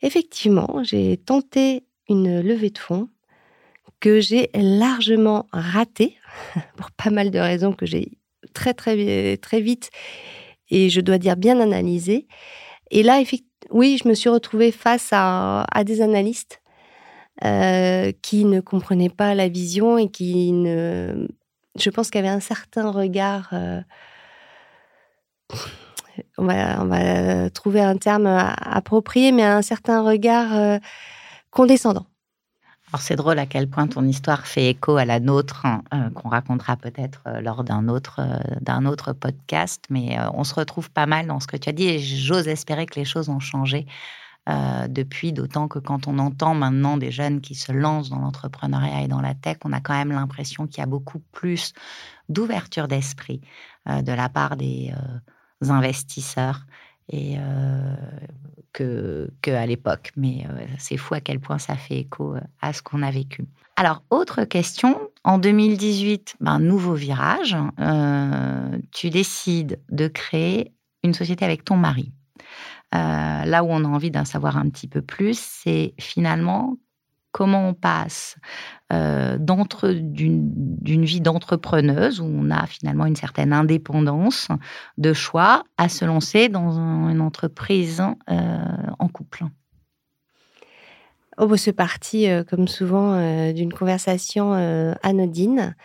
effectivement, 0.00 0.82
j'ai 0.84 1.16
tenté 1.16 1.84
une 2.08 2.40
levée 2.40 2.70
de 2.70 2.78
fonds 2.78 3.08
que 4.00 4.20
j'ai 4.20 4.50
largement 4.54 5.46
raté, 5.52 6.16
pour 6.76 6.90
pas 6.92 7.10
mal 7.10 7.30
de 7.30 7.38
raisons 7.38 7.72
que 7.72 7.86
j'ai 7.86 8.18
très, 8.54 8.74
très, 8.74 9.36
très 9.36 9.60
vite, 9.60 9.90
et 10.70 10.90
je 10.90 11.00
dois 11.00 11.18
dire 11.18 11.36
bien 11.36 11.60
analysé. 11.60 12.26
Et 12.90 13.02
là, 13.02 13.22
oui, 13.70 13.98
je 14.02 14.08
me 14.08 14.14
suis 14.14 14.28
retrouvée 14.28 14.72
face 14.72 15.10
à, 15.12 15.64
des 15.84 16.00
analystes 16.00 16.60
euh, 17.44 18.12
qui 18.22 18.44
ne 18.44 18.60
comprenaient 18.60 19.10
pas 19.10 19.34
la 19.34 19.48
vision 19.48 19.98
et 19.98 20.10
qui 20.10 20.52
ne. 20.52 21.28
Je 21.78 21.90
pense 21.90 22.10
avait 22.14 22.28
un 22.28 22.40
certain 22.40 22.90
regard. 22.90 23.50
Euh, 23.52 23.80
on, 26.36 26.44
va, 26.44 27.50
trouver 27.50 27.80
un 27.80 27.96
terme 27.96 28.26
approprié, 28.26 29.32
mais 29.32 29.44
un 29.44 29.62
certain 29.62 30.02
regard 30.02 30.56
euh, 30.56 30.78
condescendant. 31.50 32.06
Alors 32.90 33.02
c'est 33.02 33.16
drôle 33.16 33.38
à 33.38 33.44
quel 33.44 33.68
point 33.68 33.86
ton 33.86 34.02
histoire 34.06 34.46
fait 34.46 34.70
écho 34.70 34.96
à 34.96 35.04
la 35.04 35.20
nôtre, 35.20 35.66
hein, 35.66 35.82
euh, 35.92 36.08
qu'on 36.10 36.30
racontera 36.30 36.76
peut-être 36.76 37.20
euh, 37.26 37.42
lors 37.42 37.62
d'un 37.62 37.86
autre, 37.88 38.20
euh, 38.20 38.38
d'un 38.62 38.86
autre 38.86 39.12
podcast, 39.12 39.84
mais 39.90 40.16
on 40.32 40.42
se 40.42 40.54
retrouve 40.54 40.90
pas 40.90 41.04
mal 41.04 41.26
dans 41.26 41.38
ce 41.38 41.46
que 41.46 41.58
tu 41.58 41.68
as 41.68 41.72
dit 41.72 41.86
et 41.86 41.98
j'ose 41.98 42.48
espérer 42.48 42.86
que 42.86 42.98
les 42.98 43.04
choses 43.04 43.28
ont 43.28 43.40
changé 43.40 43.86
depuis, 44.88 45.34
d'autant 45.34 45.68
que 45.68 45.78
quand 45.78 46.08
on 46.08 46.18
entend 46.18 46.54
maintenant 46.54 46.96
des 46.96 47.10
jeunes 47.10 47.42
qui 47.42 47.54
se 47.54 47.70
lancent 47.70 48.08
dans 48.08 48.18
l'entrepreneuriat 48.18 49.02
et 49.02 49.06
dans 49.06 49.20
la 49.20 49.34
tech, 49.34 49.58
on 49.66 49.74
a 49.74 49.80
quand 49.80 49.92
même 49.92 50.10
l'impression 50.10 50.66
qu'il 50.66 50.78
y 50.78 50.82
a 50.82 50.86
beaucoup 50.86 51.18
plus 51.32 51.74
d'ouverture 52.30 52.88
d'esprit 52.88 53.42
de 53.84 54.10
la 54.10 54.30
part 54.30 54.56
des 54.56 54.90
investisseurs 55.60 56.64
et 57.08 57.36
euh, 57.38 57.94
que, 58.72 59.30
que, 59.42 59.50
à 59.50 59.66
l'époque. 59.66 60.12
Mais 60.16 60.46
euh, 60.48 60.66
c'est 60.78 60.96
fou 60.96 61.14
à 61.14 61.20
quel 61.20 61.40
point 61.40 61.58
ça 61.58 61.76
fait 61.76 61.98
écho 61.98 62.34
euh, 62.34 62.40
à 62.60 62.72
ce 62.72 62.82
qu'on 62.82 63.02
a 63.02 63.10
vécu. 63.10 63.44
Alors, 63.76 64.02
autre 64.10 64.44
question. 64.44 64.98
En 65.24 65.38
2018, 65.38 66.36
ben, 66.40 66.58
nouveau 66.58 66.94
virage. 66.94 67.56
tu 68.92 69.10
décides 69.10 69.80
de 69.90 70.08
créer 70.08 70.72
une 71.02 71.14
société 71.14 71.44
avec 71.44 71.64
ton 71.64 71.76
mari. 71.76 72.12
là 72.92 73.62
où 73.62 73.68
on 73.68 73.84
a 73.84 73.88
envie 73.88 74.10
d'en 74.10 74.24
savoir 74.24 74.56
un 74.56 74.68
petit 74.68 74.88
peu 74.88 75.02
plus, 75.02 75.38
c'est 75.38 75.94
finalement 75.98 76.76
comment 77.38 77.68
on 77.68 77.74
passe 77.74 78.36
euh, 78.92 79.38
d'une 79.38 81.04
vie 81.04 81.20
d'entrepreneuse 81.20 82.20
où 82.20 82.24
on 82.24 82.50
a 82.50 82.66
finalement 82.66 83.06
une 83.06 83.14
certaine 83.14 83.52
indépendance 83.52 84.48
de 84.96 85.12
choix 85.12 85.62
à 85.76 85.88
se 85.88 86.04
lancer 86.04 86.48
dans 86.48 86.72
une 87.08 87.20
entreprise 87.20 88.02
euh, 88.28 88.58
en 88.98 89.06
couple 89.06 89.44
Oh, 91.40 91.46
bah, 91.46 91.56
c'est 91.56 91.72
parti, 91.72 92.26
comme 92.50 92.66
souvent, 92.66 93.52
d'une 93.52 93.72
conversation 93.72 94.54
anodine. 95.04 95.76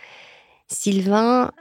Sylvain, 0.67 1.51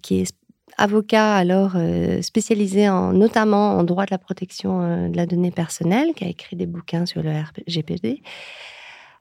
qui 0.00 0.20
est 0.22 0.34
avocat 0.78 1.34
alors 1.34 1.76
spécialisé 2.22 2.88
en, 2.88 3.12
notamment 3.12 3.76
en 3.76 3.84
droit 3.84 4.06
de 4.06 4.12
la 4.12 4.16
protection 4.16 5.10
de 5.10 5.14
la 5.14 5.26
donnée 5.26 5.50
personnelle, 5.50 6.14
qui 6.14 6.24
a 6.24 6.28
écrit 6.28 6.56
des 6.56 6.64
bouquins 6.64 7.04
sur 7.04 7.22
le 7.22 7.32
RGPD, 7.32 8.22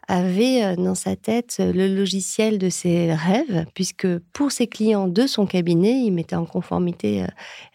avait 0.07 0.63
euh, 0.63 0.75
dans 0.75 0.95
sa 0.95 1.15
tête 1.15 1.57
euh, 1.59 1.71
le 1.71 1.87
logiciel 1.87 2.57
de 2.57 2.69
ses 2.69 3.13
rêves, 3.13 3.65
puisque 3.73 4.07
pour 4.33 4.51
ses 4.51 4.67
clients 4.67 5.07
de 5.07 5.27
son 5.27 5.45
cabinet, 5.45 6.01
il 6.03 6.11
mettait 6.11 6.35
en 6.35 6.45
conformité 6.45 7.23
euh, 7.23 7.27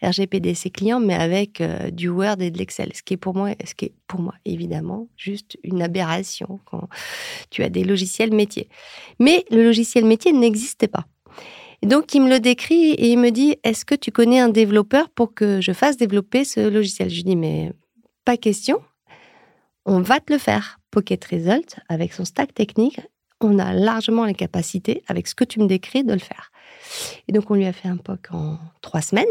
RGPD 0.07 0.53
ses 0.53 0.69
clients, 0.69 0.99
mais 0.99 1.15
avec 1.15 1.61
du 1.91 2.09
Word 2.09 2.41
et 2.41 2.51
de 2.51 2.57
l'Excel, 2.57 2.91
ce 2.93 3.03
qui 3.03 3.15
est 3.15 3.17
pour 3.17 3.35
moi, 3.35 3.51
ce 3.65 3.73
qui 3.73 3.85
est 3.85 3.93
pour 4.07 4.21
moi 4.21 4.33
évidemment 4.45 5.07
juste 5.15 5.57
une 5.63 5.81
aberration 5.81 6.59
quand 6.65 6.87
tu 7.49 7.63
as 7.63 7.69
des 7.69 7.83
logiciels 7.83 8.33
métiers. 8.33 8.69
Mais 9.19 9.45
le 9.51 9.63
logiciel 9.63 10.05
métier 10.05 10.33
n'existait 10.33 10.87
pas. 10.87 11.05
Donc, 11.83 12.13
il 12.13 12.21
me 12.21 12.29
le 12.29 12.39
décrit 12.39 12.91
et 12.91 13.11
il 13.11 13.17
me 13.17 13.31
dit 13.31 13.55
Est-ce 13.63 13.85
que 13.85 13.95
tu 13.95 14.11
connais 14.11 14.39
un 14.39 14.49
développeur 14.49 15.09
pour 15.09 15.33
que 15.33 15.61
je 15.61 15.71
fasse 15.71 15.97
développer 15.97 16.43
ce 16.43 16.69
logiciel? 16.69 17.09
Je 17.09 17.15
lui 17.15 17.23
dis 17.23 17.35
Mais 17.35 17.71
pas 18.23 18.37
question 18.37 18.81
on 19.85 20.01
va 20.01 20.19
te 20.19 20.31
le 20.31 20.39
faire. 20.39 20.80
Pocket 20.91 21.23
Result, 21.25 21.79
avec 21.89 22.13
son 22.13 22.25
stack 22.25 22.53
technique, 22.53 22.99
on 23.39 23.57
a 23.59 23.73
largement 23.73 24.25
les 24.25 24.33
capacités, 24.33 25.03
avec 25.07 25.27
ce 25.27 25.35
que 25.35 25.43
tu 25.43 25.59
me 25.59 25.67
décris, 25.67 26.03
de 26.03 26.13
le 26.13 26.19
faire. 26.19 26.51
Et 27.27 27.31
donc, 27.31 27.49
on 27.49 27.55
lui 27.55 27.65
a 27.65 27.73
fait 27.73 27.87
un 27.87 27.97
POC 27.97 28.27
en 28.31 28.59
trois 28.81 29.01
semaines. 29.01 29.25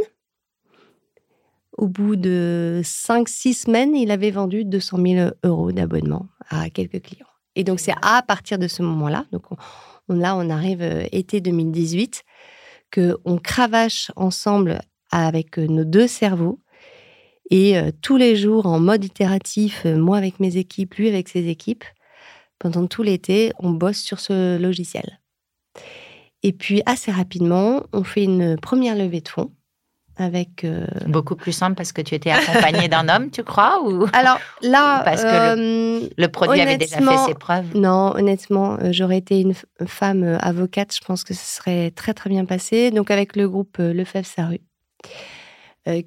Au 1.77 1.87
bout 1.87 2.17
de 2.17 2.81
cinq, 2.85 3.29
six 3.29 3.55
semaines, 3.55 3.95
il 3.95 4.11
avait 4.11 4.31
vendu 4.31 4.65
200 4.65 4.99
000 5.01 5.31
euros 5.45 5.73
d'abonnement 5.73 6.27
à 6.49 6.69
quelques 6.69 7.03
clients. 7.03 7.27
Et 7.55 7.65
donc, 7.65 7.81
c'est 7.81 7.95
à 8.03 8.23
partir 8.23 8.59
de 8.59 8.69
ce 8.69 8.83
moment-là, 8.83 9.27
donc 9.33 9.45
on, 10.09 10.15
là, 10.15 10.37
on 10.37 10.51
arrive 10.51 10.83
euh, 10.83 11.05
été 11.13 11.41
2018, 11.41 12.25
qu'on 12.93 13.39
cravache 13.39 14.11
ensemble 14.17 14.81
avec 15.11 15.59
euh, 15.59 15.67
nos 15.67 15.85
deux 15.85 16.07
cerveaux 16.07 16.61
et 17.51 17.77
euh, 17.77 17.91
tous 18.01 18.17
les 18.17 18.37
jours, 18.37 18.67
en 18.67 18.79
mode 18.79 19.05
itératif, 19.05 19.83
euh, 19.85 19.97
moi 19.97 20.17
avec 20.17 20.39
mes 20.41 20.57
équipes, 20.57 20.95
lui 20.95 21.09
avec 21.09 21.29
ses 21.29 21.49
équipes, 21.49 21.85
pendant 22.59 22.87
tout 22.87 23.03
l'été, 23.03 23.53
on 23.59 23.71
bosse 23.71 23.99
sur 23.99 24.21
ce 24.21 24.57
logiciel. 24.59 25.21
Et 26.43 26.53
puis 26.53 26.83
assez 26.87 27.11
rapidement, 27.11 27.83
on 27.93 28.05
fait 28.05 28.25
une 28.25 28.57
première 28.59 28.95
levée 28.95 29.21
de 29.21 29.29
fonds 29.29 29.51
avec 30.17 30.65
euh, 30.65 30.87
beaucoup 31.07 31.35
plus 31.35 31.53
simple 31.53 31.77
parce 31.77 31.93
que 31.93 32.03
tu 32.03 32.15
étais 32.15 32.31
accompagnée 32.31 32.89
d'un 32.89 33.09
homme, 33.09 33.31
tu 33.31 33.43
crois 33.43 33.83
ou 33.83 34.07
Alors 34.13 34.39
là, 34.61 35.03
parce 35.05 35.23
que 35.23 36.11
le, 36.21 36.29
produit 36.29 36.61
avait 36.61 36.77
déjà 36.77 36.99
fait 36.99 37.27
ses 37.27 37.35
preuves. 37.35 37.75
Non, 37.75 38.15
honnêtement, 38.15 38.77
j'aurais 38.91 39.19
été 39.19 39.41
une 39.41 39.55
femme 39.87 40.39
avocate, 40.41 40.95
je 40.95 41.05
pense 41.05 41.25
que 41.25 41.33
ce 41.33 41.57
serait 41.57 41.91
très 41.91 42.13
très 42.13 42.29
bien 42.29 42.45
passé. 42.45 42.91
Donc 42.91 43.11
avec 43.11 43.35
le 43.35 43.49
groupe 43.49 43.79
Lefebvre 43.79 44.27
Saru, 44.27 44.61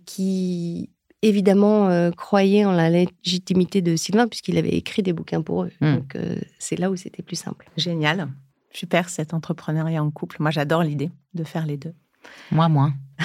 qui 0.06 0.92
évidemment 1.24 1.90
euh, 1.90 2.12
croyaient 2.12 2.66
en 2.66 2.74
la 2.74 2.90
légitimité 2.90 3.82
de 3.82 3.96
Sylvain 3.96 4.28
puisqu'il 4.28 4.58
avait 4.58 4.76
écrit 4.76 5.02
des 5.02 5.14
bouquins 5.14 5.42
pour 5.42 5.64
eux. 5.64 5.72
Hmm. 5.82 5.96
Donc 5.96 6.16
euh, 6.16 6.36
c'est 6.60 6.78
là 6.78 6.92
où 6.92 6.96
c'était 6.96 7.24
plus 7.24 7.38
simple. 7.38 7.68
Génial. 7.78 8.28
Super 8.72 9.10
cet 9.10 9.34
entrepreneuriat 9.34 10.04
en 10.04 10.12
couple. 10.12 10.38
Moi 10.40 10.52
j'adore 10.52 10.84
l'idée 10.84 11.12
de 11.34 11.44
faire 11.44 11.66
les 11.66 11.78
deux. 11.78 11.94
Moi 12.52 12.70
moins. 12.70 12.94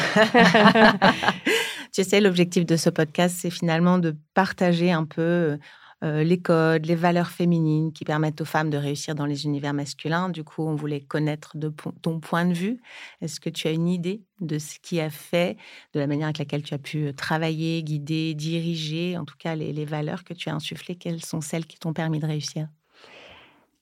tu 1.93 2.05
sais, 2.05 2.21
l'objectif 2.21 2.65
de 2.65 2.77
ce 2.77 2.91
podcast, 2.91 3.37
c'est 3.39 3.51
finalement 3.51 3.99
de 3.99 4.17
partager 4.35 4.93
un 4.93 5.05
peu 5.05 5.59
euh, 6.05 6.23
les 6.23 6.41
codes, 6.41 6.87
les 6.87 6.95
valeurs 6.95 7.31
féminines 7.31 7.93
qui 7.93 8.05
permettent 8.05 8.41
aux 8.41 8.45
femmes 8.45 8.71
de 8.71 8.77
réussir 8.77 9.17
dans 9.17 9.27
les 9.27 9.47
univers 9.47 9.75
masculins. 9.75 10.29
Du 10.29 10.45
coup, 10.45 10.63
on 10.63 10.77
voulait 10.77 11.01
connaître 11.01 11.57
de 11.57 11.73
ton 12.03 12.21
point 12.21 12.45
de 12.45 12.55
vue. 12.55 12.81
Est-ce 13.21 13.41
que 13.41 13.51
tu 13.51 13.67
as 13.67 13.73
une 13.73 13.89
idée 13.89 14.23
de 14.41 14.59
ce 14.61 14.79
qui 14.79 15.01
a 15.01 15.11
fait, 15.11 15.57
de 15.95 16.01
la 16.01 16.07
manière 16.07 16.27
avec 16.27 16.39
laquelle 16.39 16.63
tu 16.63 16.73
as 16.73 16.79
pu 16.79 17.07
euh, 17.07 17.13
travailler, 17.13 17.83
guider, 17.83 18.35
diriger, 18.35 19.19
en 19.19 19.25
tout 19.25 19.35
cas 19.37 19.57
les, 19.57 19.85
valeurs 19.85 20.23
que 20.23 20.35
tu 20.35 20.49
as 20.49 20.55
insufflées, 20.55 20.95
quelles 20.95 21.25
sont 21.25 21.41
celles 21.41 21.67
qui 21.67 21.79
t'ont 21.79 21.93
permis 21.93 22.21
de 22.21 22.27
réussir? 22.27 22.69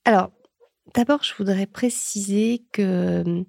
Alors, 0.06 0.30
d'abord, 0.94 1.23
je 1.23 1.35
voudrais 1.35 1.66
préciser 1.66 2.64
que 2.73 3.25
hum, 3.26 3.44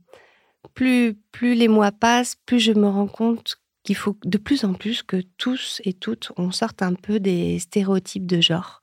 plus, 0.74 1.14
plus 1.32 1.56
les 1.56 1.70
mois 1.70 1.94
passent, 1.94 2.36
plus 2.46 2.60
je 2.60 2.74
me 2.74 2.88
rends 2.88 3.08
compte 3.08 3.62
qu'il 3.88 3.96
faut 3.96 4.18
de 4.26 4.38
plus 4.38 4.66
en 4.66 4.74
plus 4.74 5.02
que 5.02 5.24
tous 5.38 5.82
et 5.86 5.94
toutes, 5.94 6.34
on 6.36 6.52
sorte 6.52 6.82
un 6.82 6.94
peu 6.94 7.22
des 7.22 7.58
stéréotypes 7.58 8.26
de 8.26 8.42
genre. 8.42 8.82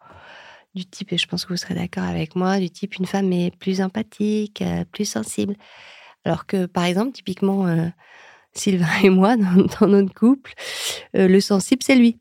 Du 0.75 0.87
type, 0.87 1.13
et 1.13 1.19
je 1.19 1.27
pense 1.27 1.45
que 1.45 1.51
vous 1.51 1.59
serez 1.59 1.75
d'accord 1.75 2.05
avec 2.05 2.35
moi, 2.35 2.59
du 2.59 2.71
type 2.71 2.97
une 2.97 3.05
femme 3.05 3.31
est 3.31 3.55
plus 3.55 3.83
empathique, 3.83 4.63
euh, 4.63 4.87
plus 4.91 5.05
sensible. 5.05 5.57
Alors 6.25 6.47
que, 6.47 6.65
par 6.65 6.85
exemple, 6.85 7.13
typiquement, 7.13 7.67
euh, 7.67 7.87
Sylvain 8.55 8.87
et 9.03 9.11
moi, 9.11 9.37
dans, 9.37 9.87
notre 9.87 10.15
couple, 10.15 10.55
euh, 11.15 11.29
le 11.29 11.41
sensible, 11.43 11.83
c'est 11.83 11.97
lui. 11.97 12.19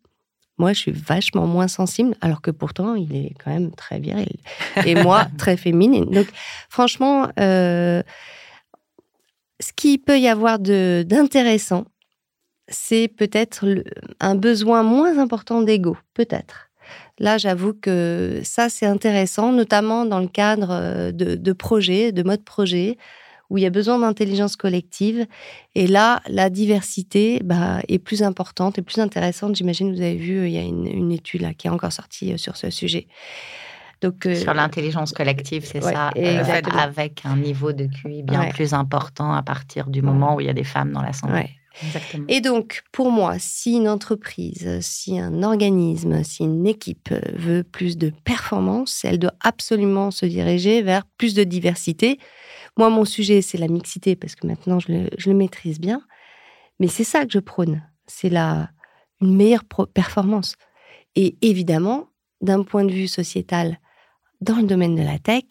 Moi, 0.58 0.74
je 0.74 0.80
suis 0.80 0.92
vachement 0.92 1.48
moins 1.48 1.70
sensible, 1.70 2.18
alors 2.20 2.42
que 2.42 2.52
pourtant, 2.52 2.96
il 2.96 3.16
est 3.16 3.34
quand 3.42 3.52
même 3.52 3.72
très 3.72 4.00
viril. 4.00 4.36
Et 4.86 4.96
moi, 4.96 5.28
très 5.38 5.56
féminine. 5.56 6.12
Donc, 6.12 6.28
franchement, 6.70 7.30
ce 7.38 8.04
qu'il 9.74 10.00
peut 10.00 10.20
y 10.20 10.28
avoir 10.28 10.60
d'intéressant, 10.60 11.86
c'est 12.68 13.08
peut-être 13.08 13.66
un 14.20 14.36
besoin 14.36 14.84
moins 14.84 15.18
important 15.18 15.62
d'ego, 15.62 15.98
peut-être. 16.14 16.70
Là, 17.20 17.38
j'avoue 17.38 17.74
que 17.74 18.42
ça, 18.44 18.70
c'est 18.70 18.86
intéressant, 18.86 19.52
notamment 19.52 20.06
dans 20.06 20.20
le 20.20 20.28
cadre 20.28 20.70
euh, 20.72 21.12
de, 21.12 21.54
projets, 21.54 22.12
de 22.12 22.24
mode 22.24 22.44
projet, 22.44 22.98
où 23.50 23.58
il 23.58 23.62
y 23.62 23.68
a 23.68 23.70
besoin 23.70 24.00
d'intelligence 24.00 24.56
collective. 24.56 25.28
Et 25.76 25.88
là, 25.88 26.22
la 26.28 26.50
diversité 26.50 27.40
bah, 27.44 27.80
est 27.88 28.00
plus 28.00 28.24
importante 28.24 28.80
et 28.80 28.82
plus 28.82 29.00
intéressante. 29.00 29.56
J'imagine, 29.56 29.94
vous 29.94 30.02
avez 30.02 30.16
vu, 30.16 30.48
il 30.48 30.54
y 30.54 30.58
a 30.58 30.64
une, 30.64 31.12
étude 31.12 31.42
là, 31.42 31.54
qui 31.54 31.68
est 31.68 31.72
encore 31.72 31.94
sortie 31.94 32.34
euh, 32.34 32.38
sur 32.38 32.58
ce 32.58 32.70
sujet. 32.70 33.08
Donc, 34.02 34.26
euh, 34.26 34.36
sur 34.36 34.54
l'intelligence 34.54 35.14
collective, 35.14 35.66
c'est 35.66 35.82
ça, 35.82 36.10
avec 36.78 37.22
un 37.26 37.38
niveau 37.38 37.72
de 37.72 37.86
QI 37.86 38.24
bien 38.24 38.50
plus 38.50 38.74
important 38.74 39.34
à 39.34 39.44
partir 39.44 39.88
du 39.88 40.02
moment 40.02 40.36
où 40.36 40.42
il 40.42 40.48
y 40.48 40.50
a 40.50 40.54
des 40.54 40.66
femmes 40.66 40.92
dans 40.92 41.02
la 41.02 41.14
Et 42.28 42.42
donc, 42.42 42.84
pour 42.92 43.12
moi, 43.12 43.38
si 43.40 43.74
une 43.74 43.88
entreprise, 43.88 44.80
si 44.82 45.20
un 45.20 45.44
organisme, 45.44 46.24
si 46.24 46.44
une 46.44 46.68
équipe 46.68 47.10
veut 47.34 47.64
plus 47.64 47.98
de 47.98 48.12
performance, 48.24 49.04
elle 49.04 49.20
doit 49.20 49.34
absolument 49.40 50.12
se 50.12 50.26
diriger 50.26 50.82
vers 50.82 51.06
plus 51.18 51.34
de 51.34 51.44
diversité. 51.44 52.20
Moi, 52.78 52.90
mon 52.90 53.06
sujet, 53.06 53.42
c'est 53.42 53.58
la 53.58 53.68
mixité, 53.68 54.16
parce 54.16 54.36
que 54.36 54.48
maintenant, 54.48 54.80
je 54.80 54.92
le, 54.92 55.34
maîtrise 55.34 55.80
bien. 55.80 56.02
Mais 56.80 56.88
c'est 56.88 57.04
ça 57.04 57.26
que 57.26 57.32
je 57.32 57.40
prône. 57.40 57.84
C'est 58.08 58.30
la, 58.30 58.70
une 59.22 59.36
meilleure 59.36 59.64
performance. 59.94 60.56
Et 61.16 61.38
évidemment, 61.42 62.08
d'un 62.42 62.64
point 62.64 62.84
de 62.86 62.92
vue 62.92 63.08
sociétal, 63.08 63.80
dans 64.42 64.58
le 64.58 64.64
domaine 64.64 64.96
de 64.96 65.04
la 65.04 65.20
tech, 65.20 65.44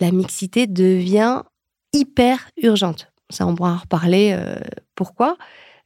la 0.00 0.10
mixité 0.10 0.66
devient 0.66 1.42
hyper 1.92 2.50
urgente. 2.56 3.12
Ça, 3.30 3.46
on 3.46 3.54
pourra 3.54 3.72
en 3.72 3.78
reparler. 3.78 4.32
Euh, 4.32 4.56
pourquoi 4.96 5.36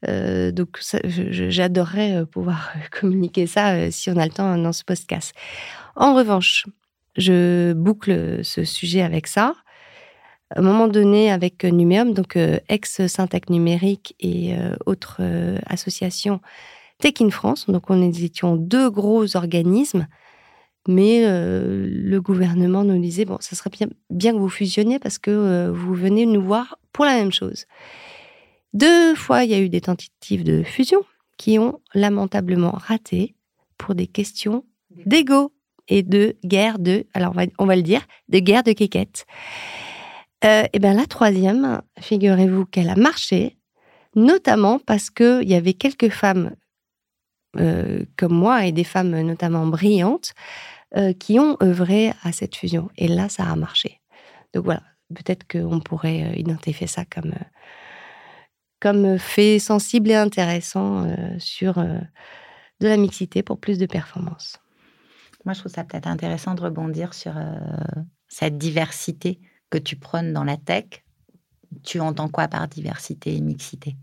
euh, 0.09 0.51
donc, 0.51 0.81
j'adorerais 1.05 2.17
euh, 2.17 2.25
pouvoir 2.25 2.73
communiquer 3.01 3.47
ça 3.47 3.91
si 3.91 4.11
on 4.11 4.17
a 4.17 4.25
le 4.25 4.33
temps 4.33 4.57
dans 4.57 4.73
ce 4.73 4.85
podcast. 4.85 5.35
En 5.97 6.15
revanche, 6.15 6.67
je 7.17 7.73
boucle 7.73 8.45
ce 8.45 8.65
sujet 8.65 9.03
avec 9.03 9.27
ça. 9.27 9.55
À 10.55 10.61
un 10.61 10.63
moment 10.63 10.89
donné, 10.89 11.31
avec 11.31 11.65
Numéum, 11.65 12.13
donc 12.13 12.37
ex-Syntec 12.69 13.51
Numérique 13.51 14.17
et 14.19 14.53
autres 14.85 15.21
associations 15.67 16.41
Tech 16.99 17.15
in 17.21 17.31
France, 17.31 17.67
donc 17.69 17.89
on 17.89 18.03
étions 18.03 18.57
deux 18.57 18.91
gros 18.91 19.37
organismes, 19.37 20.09
mais 20.89 21.21
le 21.25 22.19
gouvernement 22.19 22.83
nous 22.83 23.01
disait 23.01 23.27
bon, 23.27 23.37
ça 23.39 23.55
serait 23.55 23.71
bien 24.11 24.33
que 24.33 24.39
vous 24.39 24.49
fusionniez 24.49 24.99
parce 24.99 25.19
que 25.19 25.71
vous 25.71 25.95
venez 25.95 26.27
nous 26.27 26.43
voir 26.43 26.81
pour 26.93 27.05
la 27.05 27.15
même 27.15 27.33
chose. 27.33 27.67
Deux 28.73 29.15
fois, 29.15 29.45
il 29.45 29.51
y 29.51 29.55
a 29.55 29.61
eu 29.61 29.69
des 29.69 29.81
tentatives 29.81 30.45
de 30.45 30.63
fusion 30.63 31.03
qui 31.37 31.59
ont 31.59 31.81
lamentablement 31.95 32.71
raté 32.71 33.35
pour 33.79 33.95
des 33.95 34.07
questions 34.07 34.65
d'ego 35.07 35.53
et 35.89 36.03
de 36.03 36.37
guerre 36.45 36.79
de, 36.79 37.07
alors 37.15 37.35
on 37.59 37.67
va, 37.67 37.77
le 37.77 37.83
dire, 37.83 38.03
de 38.29 38.39
guerre 38.39 38.63
de 38.63 38.73
quéquette. 38.73 39.27
Euh, 40.45 40.65
et 40.73 40.79
bien 40.79 40.95
la 40.95 41.07
troisième, 41.07 41.83
figurez-vous 41.99 42.65
qu'elle 42.67 42.91
a 42.91 42.95
marché, 42.95 43.57
notamment 44.15 44.79
parce 44.79 45.11
qu'il 45.11 45.49
y 45.49 45.55
avait 45.55 45.75
quelques 45.75 46.11
femmes 46.11 46.55
euh, 47.59 48.05
comme 48.17 48.35
moi 48.35 48.67
et 48.67 48.73
des 48.73 48.85
femmes 48.85 49.21
notamment 49.21 49.67
brillantes 49.67 50.33
euh, 50.97 51.13
qui 51.13 51.41
ont 51.41 51.57
œuvré 51.63 52.13
à 52.23 52.33
cette 52.33 52.55
fusion. 52.55 52.89
Et 52.97 53.09
là, 53.09 53.29
ça 53.29 53.45
a 53.45 53.57
marché. 53.57 54.01
Donc 54.55 54.65
voilà, 54.65 54.83
peut-être 55.15 55.47
qu'on 55.49 55.81
pourrait 55.81 56.35
identifier 56.37 56.87
ça 56.87 57.05
comme 57.05 57.35
comme 58.81 59.19
fait 59.19 59.59
sensible 59.59 60.11
et 60.11 60.15
intéressant 60.15 61.05
euh, 61.05 61.15
sur 61.39 61.79
euh, 61.79 61.99
de 62.81 62.89
la 62.89 62.97
mixité 62.97 63.43
pour 63.43 63.59
plus 63.59 63.79
de 63.79 63.87
performance. 63.87 64.59
Moi, 65.45 65.55
je 65.55 65.61
trouve 65.61 65.73
ça 65.73 65.85
peut-être 65.85 66.07
intéressant 66.07 66.55
de 66.55 66.63
rebondir 66.63 67.15
sur 67.15 67.33
cette 68.29 68.59
diversité 68.59 69.41
que 69.71 69.79
tu 69.79 69.97
prônes 69.97 70.35
dans 70.35 70.45
la 70.45 70.59
tech. 70.59 71.05
Tu 71.83 72.01
entends 72.01 72.29
quoi 72.29 72.49
par 72.49 72.69
diversité 72.69 73.35
et 73.35 73.41
mixité? 73.41 73.97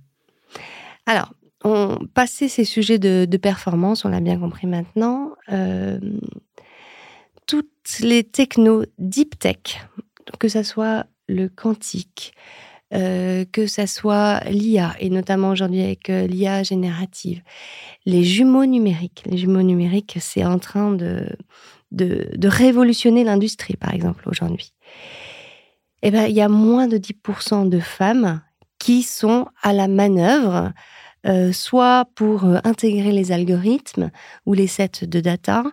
Alors, 1.06 1.34
on 1.64 1.98
passait 2.14 2.48
ces 2.48 2.66
sujets 2.66 3.00
de, 3.00 3.38
performance, 3.38 4.06
on 4.06 4.10
l'a 4.10 4.20
bien 4.20 4.40
compris 4.40 4.68
maintenant. 4.68 5.32
Euh, 5.52 6.00
toutes 7.46 8.00
les 8.02 8.24
technos 8.24 8.84
deep 8.98 9.40
tech, 9.40 9.82
que 10.40 10.48
ce 10.48 10.64
soit 10.64 11.06
le 11.28 11.48
quantique, 11.48 12.34
euh, 12.94 13.44
que 13.52 13.68
ce 13.68 13.86
soit 13.86 14.40
l'IA, 14.50 14.96
et 15.00 15.10
notamment 15.10 15.50
aujourd'hui 15.50 15.82
avec 15.82 16.10
euh, 16.10 16.26
l'IA 16.26 16.64
générative, 16.64 17.42
les 18.06 18.24
jumeaux 18.24 18.66
numériques. 18.66 19.24
Les 19.26 19.38
jumeaux 19.38 19.62
numériques, 19.62 20.18
c'est 20.22 20.46
en 20.46 20.58
train 20.58 20.92
de, 20.92 21.28
de, 21.92 22.48
révolutionner 22.48 23.26
l'industrie, 23.26 23.76
par 23.76 23.94
exemple, 23.94 24.30
aujourd'hui. 24.30 24.74
Eh 26.02 26.12
ben, 26.12 26.28
il 26.28 26.36
y 26.36 26.42
a 26.42 26.48
moins 26.48 26.88
de 26.88 26.98
10% 26.98 27.68
de 27.68 27.80
femmes 27.80 28.42
qui 28.80 29.04
sont 29.04 29.48
à 29.62 29.74
la 29.74 29.90
manœuvre 29.90 30.72
euh, 31.26 31.52
soit 31.52 32.06
pour 32.16 32.46
intégrer 32.64 33.12
les 33.12 33.34
algorithmes 33.34 34.12
ou 34.46 34.54
les 34.54 34.68
sets 34.68 35.06
de 35.06 35.20
data, 35.20 35.64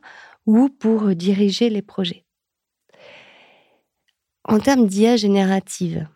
ou 0.46 0.68
pour 0.68 1.14
diriger 1.14 1.70
les 1.70 1.82
projets. 1.82 2.24
En 4.46 4.58
termes 4.58 4.86
d'IA 4.86 5.16
générative, 5.16 6.08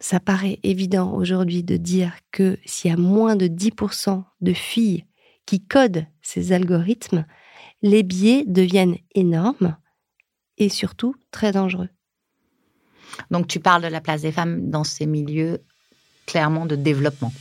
ça 0.00 0.18
paraît 0.18 0.58
évident 0.62 1.12
aujourd'hui 1.12 1.62
de 1.62 1.76
dire 1.76 2.14
que 2.32 2.58
s'il 2.64 2.90
y 2.90 2.94
a 2.94 2.96
moins 2.96 3.36
de 3.36 3.46
10% 3.46 4.24
de 4.40 4.52
filles 4.52 5.04
qui 5.46 5.60
codent 5.60 6.06
ces 6.22 6.52
algorithmes, 6.52 7.26
les 7.82 8.02
biais 8.02 8.44
deviennent 8.46 8.96
énormes 9.14 9.76
et 10.58 10.68
surtout 10.68 11.14
très 11.30 11.52
dangereux. 11.52 11.88
Donc 13.30 13.46
tu 13.46 13.60
parles 13.60 13.82
de 13.82 13.88
la 13.88 14.00
place 14.00 14.22
des 14.22 14.32
femmes 14.32 14.70
dans 14.70 14.84
ces 14.84 15.06
milieux 15.06 15.62
clairement 16.26 16.66
de 16.66 16.76
développement. 16.76 17.32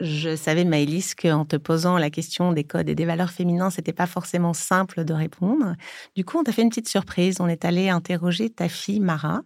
Je 0.00 0.36
savais, 0.36 0.64
Maëlys, 0.64 1.14
qu'en 1.14 1.44
te 1.44 1.56
posant 1.56 1.98
la 1.98 2.10
question 2.10 2.52
des 2.52 2.64
codes 2.64 2.88
et 2.88 2.94
des 2.94 3.04
valeurs 3.04 3.30
féminins, 3.30 3.70
c'était 3.70 3.92
pas 3.92 4.06
forcément 4.06 4.52
simple 4.52 5.04
de 5.04 5.14
répondre. 5.14 5.74
Du 6.14 6.24
coup, 6.24 6.38
on 6.38 6.42
t'a 6.42 6.52
fait 6.52 6.62
une 6.62 6.68
petite 6.68 6.88
surprise. 6.88 7.36
On 7.40 7.48
est 7.48 7.64
allé 7.64 7.88
interroger 7.88 8.50
ta 8.50 8.68
fille 8.68 9.00
Mara. 9.00 9.42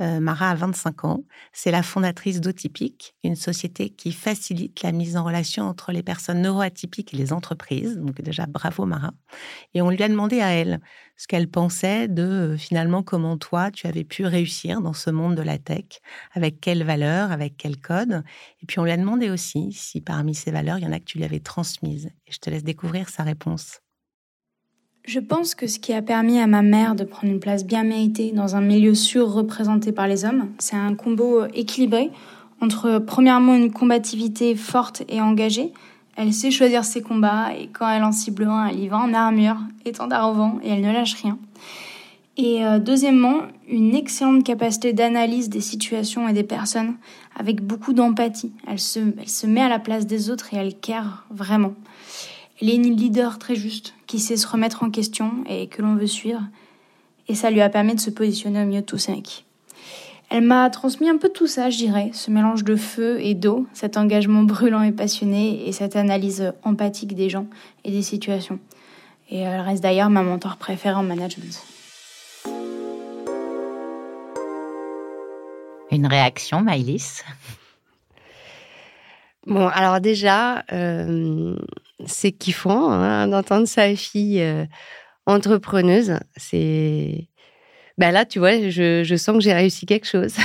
Euh, 0.00 0.20
Mara 0.20 0.50
a 0.50 0.54
25 0.54 1.04
ans. 1.04 1.24
C'est 1.52 1.70
la 1.70 1.82
fondatrice 1.82 2.40
d'Otypique, 2.40 3.14
une 3.24 3.36
société 3.36 3.90
qui 3.90 4.12
facilite 4.12 4.82
la 4.82 4.92
mise 4.92 5.16
en 5.16 5.24
relation 5.24 5.64
entre 5.64 5.92
les 5.92 6.02
personnes 6.02 6.42
neuroatypiques 6.42 7.14
et 7.14 7.16
les 7.16 7.32
entreprises. 7.32 7.96
Donc 7.96 8.20
déjà, 8.20 8.46
bravo 8.46 8.84
Mara. 8.84 9.12
Et 9.72 9.82
on 9.82 9.90
lui 9.90 10.02
a 10.02 10.08
demandé 10.08 10.40
à 10.40 10.48
elle 10.48 10.80
ce 11.16 11.26
qu'elle 11.26 11.48
pensait 11.48 12.08
de 12.08 12.22
euh, 12.22 12.56
finalement 12.56 13.02
comment 13.02 13.36
toi, 13.36 13.70
tu 13.70 13.86
avais 13.86 14.04
pu 14.04 14.24
réussir 14.26 14.80
dans 14.80 14.92
ce 14.92 15.10
monde 15.10 15.34
de 15.34 15.42
la 15.42 15.58
tech, 15.58 16.00
avec 16.32 16.60
quelles 16.60 16.84
valeurs, 16.84 17.32
avec 17.32 17.56
quels 17.56 17.80
codes. 17.80 18.22
Et 18.62 18.66
puis 18.66 18.78
on 18.78 18.84
lui 18.84 18.90
a 18.90 18.96
demandé 18.96 19.30
aussi 19.30 19.72
si 19.72 20.00
parmi 20.00 20.34
ces 20.34 20.50
valeurs, 20.50 20.78
il 20.78 20.84
y 20.84 20.86
en 20.86 20.92
a 20.92 20.98
que 20.98 21.04
tu 21.04 21.18
lui 21.18 21.24
avais 21.24 21.40
transmises. 21.40 22.06
Et 22.26 22.32
je 22.32 22.38
te 22.38 22.50
laisse 22.50 22.64
découvrir 22.64 23.08
sa 23.08 23.22
réponse. 23.22 23.80
Je 25.06 25.20
pense 25.20 25.54
que 25.54 25.66
ce 25.66 25.78
qui 25.78 25.92
a 25.92 26.00
permis 26.00 26.38
à 26.38 26.46
ma 26.46 26.62
mère 26.62 26.94
de 26.94 27.04
prendre 27.04 27.30
une 27.32 27.40
place 27.40 27.66
bien 27.66 27.84
méritée 27.84 28.32
dans 28.32 28.56
un 28.56 28.62
milieu 28.62 28.94
surreprésenté 28.94 29.92
par 29.92 30.08
les 30.08 30.24
hommes, 30.24 30.50
c'est 30.58 30.76
un 30.76 30.94
combo 30.94 31.42
euh, 31.42 31.48
équilibré 31.52 32.10
entre 32.60 32.98
premièrement 32.98 33.54
une 33.54 33.72
combativité 33.72 34.54
forte 34.54 35.02
et 35.08 35.20
engagée, 35.20 35.72
elle 36.16 36.32
sait 36.32 36.50
choisir 36.50 36.84
ses 36.84 37.02
combats 37.02 37.54
et 37.54 37.68
quand 37.68 37.88
elle 37.88 38.04
en 38.04 38.12
cible 38.12 38.44
un, 38.44 38.66
elle 38.66 38.80
y 38.80 38.88
va 38.88 38.98
en 38.98 39.12
armure, 39.12 39.56
étendard 39.84 40.30
au 40.30 40.34
vent 40.34 40.58
et 40.62 40.70
elle 40.70 40.82
ne 40.82 40.92
lâche 40.92 41.14
rien. 41.14 41.38
Et 42.36 42.64
euh, 42.64 42.78
deuxièmement, 42.78 43.42
une 43.68 43.94
excellente 43.94 44.44
capacité 44.44 44.92
d'analyse 44.92 45.48
des 45.48 45.60
situations 45.60 46.28
et 46.28 46.32
des 46.32 46.42
personnes 46.42 46.96
avec 47.36 47.62
beaucoup 47.62 47.92
d'empathie. 47.92 48.52
Elle 48.66 48.80
se, 48.80 49.46
met 49.46 49.60
à 49.60 49.68
la 49.68 49.78
place 49.78 50.06
des 50.06 50.30
autres 50.30 50.52
et 50.52 50.56
elle 50.56 50.74
care 50.74 51.26
vraiment. 51.30 51.74
Elle 52.60 52.70
est 52.70 52.76
une 52.76 52.96
leader 52.96 53.38
très 53.38 53.54
juste 53.54 53.94
qui 54.06 54.18
sait 54.18 54.36
se 54.36 54.46
remettre 54.46 54.82
en 54.82 54.90
question 54.90 55.44
et 55.48 55.68
que 55.68 55.82
l'on 55.82 55.94
veut 55.94 56.06
suivre. 56.06 56.42
Et 57.28 57.34
ça 57.34 57.50
lui 57.50 57.60
a 57.60 57.68
permis 57.68 57.94
de 57.94 58.00
se 58.00 58.10
positionner 58.10 58.62
au 58.62 58.66
milieu 58.66 58.80
de 58.80 58.86
tous 58.86 58.98
ses 58.98 59.12
acquis. 59.12 59.44
Elle 60.36 60.42
m'a 60.42 60.68
transmis 60.68 61.08
un 61.08 61.16
peu 61.16 61.28
tout 61.28 61.46
ça, 61.46 61.70
je 61.70 61.76
dirais, 61.76 62.10
ce 62.12 62.28
mélange 62.28 62.64
de 62.64 62.74
feu 62.74 63.20
et 63.20 63.34
d'eau, 63.34 63.68
cet 63.72 63.96
engagement 63.96 64.42
brûlant 64.42 64.82
et 64.82 64.90
passionné 64.90 65.68
et 65.68 65.70
cette 65.70 65.94
analyse 65.94 66.52
empathique 66.64 67.14
des 67.14 67.30
gens 67.30 67.46
et 67.84 67.92
des 67.92 68.02
situations. 68.02 68.58
Et 69.30 69.38
elle 69.38 69.60
reste 69.60 69.80
d'ailleurs 69.80 70.10
ma 70.10 70.24
mentor 70.24 70.56
préférée 70.56 70.96
en 70.96 71.04
management. 71.04 71.62
Une 75.92 76.08
réaction, 76.08 76.62
Maïlis? 76.62 77.22
Bon, 79.46 79.68
alors 79.68 80.00
déjà, 80.00 80.64
euh, 80.72 81.54
c'est 82.06 82.32
kiffant 82.32 82.90
hein, 82.90 83.28
d'entendre 83.28 83.68
sa 83.68 83.94
fille 83.94 84.42
euh, 84.42 84.64
entrepreneuse. 85.26 86.18
C'est 86.36 87.28
ben 87.98 88.10
là, 88.10 88.24
tu 88.24 88.38
vois, 88.38 88.70
je, 88.70 89.16
sens 89.16 89.36
que 89.36 89.42
j'ai 89.42 89.52
réussi 89.52 89.86
quelque 89.86 90.06
chose. 90.06 90.36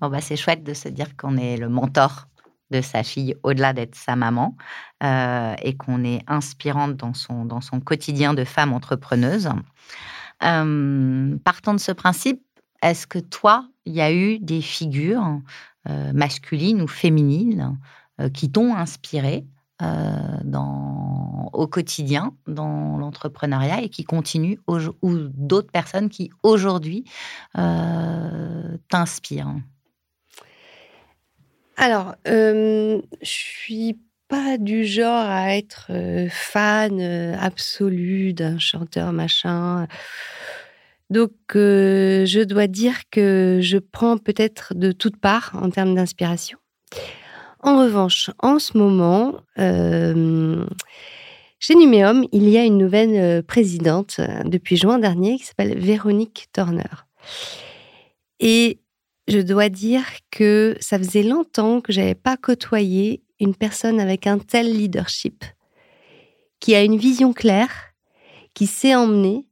bon, 0.00 0.10
bah, 0.10 0.20
c'est 0.20 0.36
chouette 0.36 0.62
de 0.62 0.74
se 0.74 0.88
dire 0.88 1.16
qu'on 1.16 1.36
est 1.36 1.56
le 1.56 1.68
mentor 1.68 2.28
de 2.70 2.80
sa 2.80 3.02
fille 3.02 3.36
au-delà 3.42 3.72
d'être 3.72 3.94
sa 3.94 4.16
maman 4.16 4.56
euh, 5.02 5.54
et 5.62 5.76
qu'on 5.76 6.04
est 6.04 6.22
inspirante 6.26 6.96
dans 6.96 7.14
son, 7.14 7.44
dans 7.44 7.60
son 7.60 7.80
quotidien 7.80 8.34
de 8.34 8.44
femme 8.44 8.72
entrepreneuse. 8.72 9.50
Euh, 10.42 11.36
partant 11.44 11.72
de 11.72 11.80
ce 11.80 11.92
principe, 11.92 12.42
est-ce 12.82 13.06
que 13.06 13.18
toi, 13.18 13.66
il 13.86 13.94
y 13.94 14.00
a 14.00 14.12
eu 14.12 14.38
des 14.38 14.60
figures 14.60 15.40
euh, 15.88 16.12
masculines 16.12 16.82
ou 16.82 16.88
féminines 16.88 17.78
qui 18.32 18.48
t'ont 18.48 18.76
inspiré 18.76 19.44
euh, 19.82 20.38
dans, 20.44 21.13
au 21.54 21.66
quotidien 21.66 22.34
dans 22.46 22.98
l'entrepreneuriat 22.98 23.82
et 23.82 23.88
qui 23.88 24.04
continuent, 24.04 24.58
ou 24.66 25.14
d'autres 25.34 25.70
personnes 25.70 26.08
qui 26.08 26.30
aujourd'hui 26.42 27.04
euh, 27.56 28.76
t'inspirent 28.88 29.54
Alors, 31.76 32.14
euh, 32.28 33.00
je 33.22 33.28
suis 33.28 33.98
pas 34.28 34.58
du 34.58 34.84
genre 34.84 35.26
à 35.28 35.56
être 35.56 35.86
euh, 35.90 36.28
fan 36.30 37.00
absolu 37.40 38.32
d'un 38.32 38.58
chanteur 38.58 39.12
machin. 39.12 39.86
Donc, 41.10 41.32
je 41.52 42.42
dois 42.44 42.66
dire 42.66 42.96
que 43.10 43.60
je 43.62 43.78
prends 43.78 44.16
peut-être 44.16 44.74
de 44.74 44.90
toutes 44.90 45.18
parts 45.18 45.52
en 45.60 45.70
termes 45.70 45.94
d'inspiration. 45.94 46.58
En 47.60 47.78
revanche, 47.78 48.30
en 48.40 48.58
ce 48.58 48.76
moment, 48.76 49.34
chez 51.66 51.76
Numéum, 51.76 52.26
il 52.30 52.46
y 52.50 52.58
a 52.58 52.64
une 52.66 52.76
nouvelle 52.76 53.16
euh, 53.16 53.40
présidente 53.40 54.16
euh, 54.18 54.42
depuis 54.44 54.76
juin 54.76 54.98
dernier 54.98 55.38
qui 55.38 55.46
s'appelle 55.46 55.78
Véronique 55.78 56.48
Turner. 56.52 56.82
Et 58.38 58.80
je 59.28 59.38
dois 59.38 59.70
dire 59.70 60.04
que 60.30 60.76
ça 60.80 60.98
faisait 60.98 61.22
longtemps 61.22 61.80
que 61.80 61.90
j'avais 61.90 62.14
pas 62.14 62.36
côtoyé 62.36 63.22
une 63.40 63.54
personne 63.54 63.98
avec 63.98 64.26
un 64.26 64.36
tel 64.36 64.70
leadership, 64.70 65.42
qui 66.60 66.74
a 66.74 66.82
une 66.82 66.98
vision 66.98 67.32
claire, 67.32 67.94
qui 68.52 68.66
sait 68.66 68.94
emmener 68.94 69.46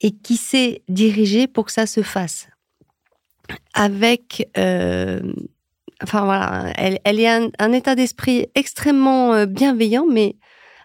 et 0.00 0.10
qui 0.10 0.36
sait 0.36 0.82
diriger 0.88 1.46
pour 1.46 1.66
que 1.66 1.72
ça 1.72 1.86
se 1.86 2.02
fasse. 2.02 2.48
Avec 3.74 4.48
enfin 6.02 6.24
voilà, 6.24 6.72
elle, 6.76 6.98
elle 7.04 7.20
est 7.20 7.28
un, 7.28 7.72
état 7.72 7.94
d'esprit 7.94 8.46
extrêmement 8.54 9.34
euh, 9.34 9.46
bienveillant, 9.46 10.06
mais 10.10 10.36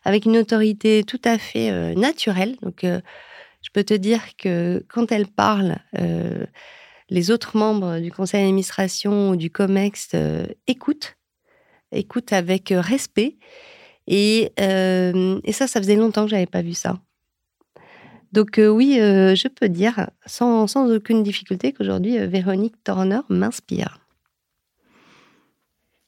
avec 0.03 0.25
une 0.25 0.37
autorité 0.37 1.03
tout 1.03 1.21
à 1.23 1.37
fait 1.37 1.71
euh, 1.71 1.93
naturelle. 1.95 2.55
Donc, 2.61 2.83
euh, 2.83 3.01
je 3.61 3.69
peux 3.73 3.83
te 3.83 3.93
dire 3.93 4.21
que 4.37 4.85
quand 4.87 5.11
elle 5.11 5.27
parle, 5.27 5.79
les 7.09 7.29
autres 7.29 7.57
membres 7.57 7.99
du 7.99 8.09
conseil 8.09 8.41
d'administration 8.41 9.31
ou 9.31 9.35
du 9.35 9.51
COMEX 9.51 10.11
écoutent, 10.67 11.17
écoutent 11.91 12.31
avec 12.31 12.69
respect. 12.73 13.35
Et, 14.07 14.53
et, 14.57 15.51
ça, 15.51 15.67
ça 15.67 15.81
faisait 15.81 15.97
longtemps 15.97 16.23
que 16.23 16.29
j'avais 16.29 16.45
pas 16.45 16.61
vu 16.61 16.73
ça. 16.73 17.01
Donc 18.31 18.51
oui, 18.59 18.93
je 18.95 19.47
peux 19.49 19.67
dire 19.67 20.09
sans, 20.25 20.65
sans 20.67 20.89
aucune 20.89 21.21
difficulté 21.21 21.73
qu'aujourd'hui, 21.73 22.17
Véronique 22.27 22.81
Turner 22.85 23.19
m'inspire. 23.27 23.99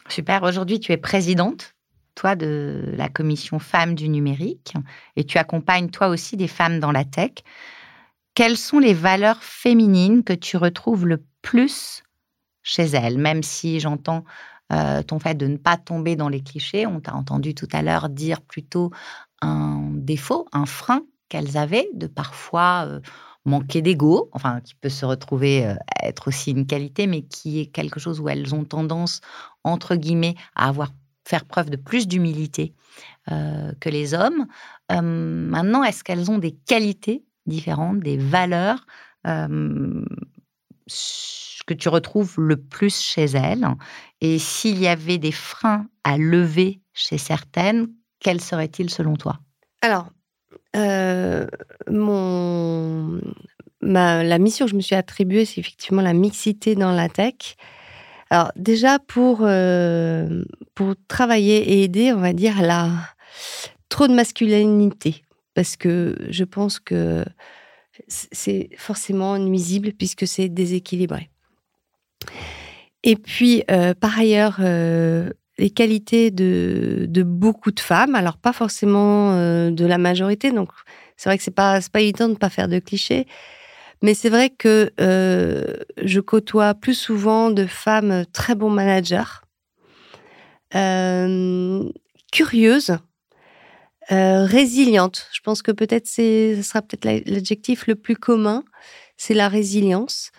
Super. 0.07 0.43
Aujourd'hui, 0.43 0.79
tu 0.79 0.93
es 0.93 0.97
présidente, 0.97 1.73
toi, 2.15 2.35
de 2.35 2.93
la 2.95 3.09
commission 3.09 3.59
femmes 3.59 3.95
du 3.95 4.09
numérique 4.09 4.73
et 5.15 5.23
tu 5.23 5.37
accompagnes 5.37 5.89
toi 5.89 6.07
aussi 6.07 6.37
des 6.37 6.47
femmes 6.47 6.79
dans 6.79 6.91
la 6.91 7.05
tech. 7.05 7.31
Quelles 8.33 8.57
sont 8.57 8.79
les 8.79 8.93
valeurs 8.93 9.43
féminines 9.43 10.23
que 10.23 10.33
tu 10.33 10.57
retrouves 10.57 11.05
le 11.05 11.23
plus 11.41 12.03
chez 12.63 12.83
elles, 12.83 13.17
même 13.17 13.43
si 13.43 13.79
j'entends 13.79 14.23
ton 15.07 15.19
fait 15.19 15.35
de 15.35 15.47
ne 15.47 15.57
pas 15.57 15.75
tomber 15.75 16.15
dans 16.15 16.29
les 16.29 16.41
clichés. 16.41 16.87
On 16.87 17.01
t'a 17.01 17.13
entendu 17.13 17.53
tout 17.53 17.67
à 17.73 17.81
l'heure 17.81 18.07
dire 18.07 18.41
plutôt 18.41 18.91
un 19.41 19.89
défaut, 19.95 20.47
un 20.53 20.65
frein 20.65 21.01
qu'elles 21.27 21.57
avaient 21.57 21.89
de 21.93 22.07
parfois 22.07 22.87
manquer 23.43 23.81
d'ego, 23.81 24.29
enfin 24.31 24.61
qui 24.61 24.75
peut 24.75 24.87
se 24.87 25.05
retrouver 25.05 25.75
être 26.01 26.29
aussi 26.29 26.51
une 26.51 26.67
qualité, 26.67 27.07
mais 27.07 27.23
qui 27.23 27.59
est 27.59 27.65
quelque 27.65 27.99
chose 27.99 28.21
où 28.21 28.29
elles 28.29 28.55
ont 28.55 28.63
tendance, 28.63 29.19
entre 29.65 29.95
guillemets, 29.95 30.35
à 30.55 30.69
avoir 30.69 30.91
faire 31.25 31.45
preuve 31.45 31.69
de 31.69 31.77
plus 31.77 32.07
d'humilité 32.07 32.73
que 33.27 33.89
les 33.89 34.13
hommes. 34.13 34.47
maintenant, 34.89 35.83
est-ce 35.83 36.03
qu'elles 36.03 36.31
ont 36.31 36.39
des 36.39 36.51
qualités 36.51 37.23
différentes, 37.45 37.99
des 37.99 38.17
valeurs 38.17 38.85
que 39.23 40.03
tu 41.73 41.89
retrouves 41.89 42.39
le 42.39 42.57
plus 42.57 42.99
chez 42.99 43.25
elles? 43.25 43.67
Et 44.19 44.39
s'il 44.39 44.79
y 44.79 44.87
avait 44.87 45.17
des 45.17 45.31
freins 45.31 45.87
à 46.03 46.17
lever 46.17 46.81
chez 46.93 47.17
certaines, 47.17 47.87
quels 48.19 48.41
seraient-ils 48.41 48.89
selon 48.89 49.15
toi? 49.15 49.39
Alors, 49.81 50.09
euh, 50.75 51.47
la 53.81 54.39
mission 54.39 54.65
que 54.65 54.71
je 54.71 54.75
me 54.75 54.81
suis 54.81 54.95
attribuée, 54.95 55.45
c'est 55.45 55.59
effectivement 55.59 56.01
la 56.01 56.13
mixité 56.13 56.75
dans 56.75 56.91
la 56.91 57.09
tech. 57.09 57.55
Alors 58.31 58.53
déjà 58.55 58.97
pour 58.97 59.39
euh, 59.41 60.43
pour 60.73 60.95
travailler 61.09 61.73
et 61.73 61.83
aider, 61.83 62.13
on 62.13 62.21
va 62.21 62.31
dire 62.31 62.61
la 62.61 62.89
trop 63.89 64.07
de 64.07 64.13
masculinité 64.13 65.21
parce 65.53 65.75
que 65.75 66.15
je 66.29 66.45
pense 66.45 66.79
que 66.79 67.25
c'est 68.07 68.69
forcément 68.77 69.37
nuisible 69.37 69.91
puisque 69.91 70.25
c'est 70.25 70.47
déséquilibré. 70.47 71.29
Et 73.03 73.17
puis 73.17 73.63
euh, 73.69 73.93
par 73.93 74.17
ailleurs 74.17 74.61
les 75.57 75.69
qualités 75.69 76.31
de, 76.31 77.05
de, 77.07 77.23
beaucoup 77.23 77.71
de 77.71 77.79
femmes, 77.79 78.15
alors 78.15 78.37
pas 78.37 78.53
forcément 78.53 79.33
euh, 79.33 79.69
de 79.69 79.85
la 79.85 79.97
majorité, 79.97 80.51
donc 80.51 80.69
c'est 81.17 81.29
vrai 81.29 81.37
que 81.37 81.43
c'est 81.43 81.51
pas, 81.51 81.79
pas 81.91 82.01
évident 82.01 82.27
de 82.27 82.33
ne 82.33 82.37
pas 82.37 82.49
faire 82.49 82.67
de 82.67 82.79
clichés, 82.79 83.27
mais 84.01 84.13
c'est 84.13 84.29
vrai 84.29 84.49
que 84.49 84.91
euh, 84.99 85.75
je 85.97 86.19
côtoie 86.19 86.73
plus 86.73 86.93
souvent 86.93 87.51
de 87.51 87.65
femmes 87.65 88.25
très 88.33 88.55
bons 88.55 88.69
managers, 88.69 89.41
euh, 90.75 91.83
curieuses, 92.31 92.97
résilientes. 94.09 95.29
Je 95.31 95.39
pense 95.39 95.61
que 95.61 95.71
peut-être 95.71 96.07
ce 96.07 96.59
sera 96.63 96.81
peut-être 96.81 97.25
l'adjectif 97.29 97.87
le 97.87 97.95
plus 97.95 98.17
commun, 98.17 98.65
c'est 99.15 99.33
la 99.33 99.47
résilience. 99.47 100.31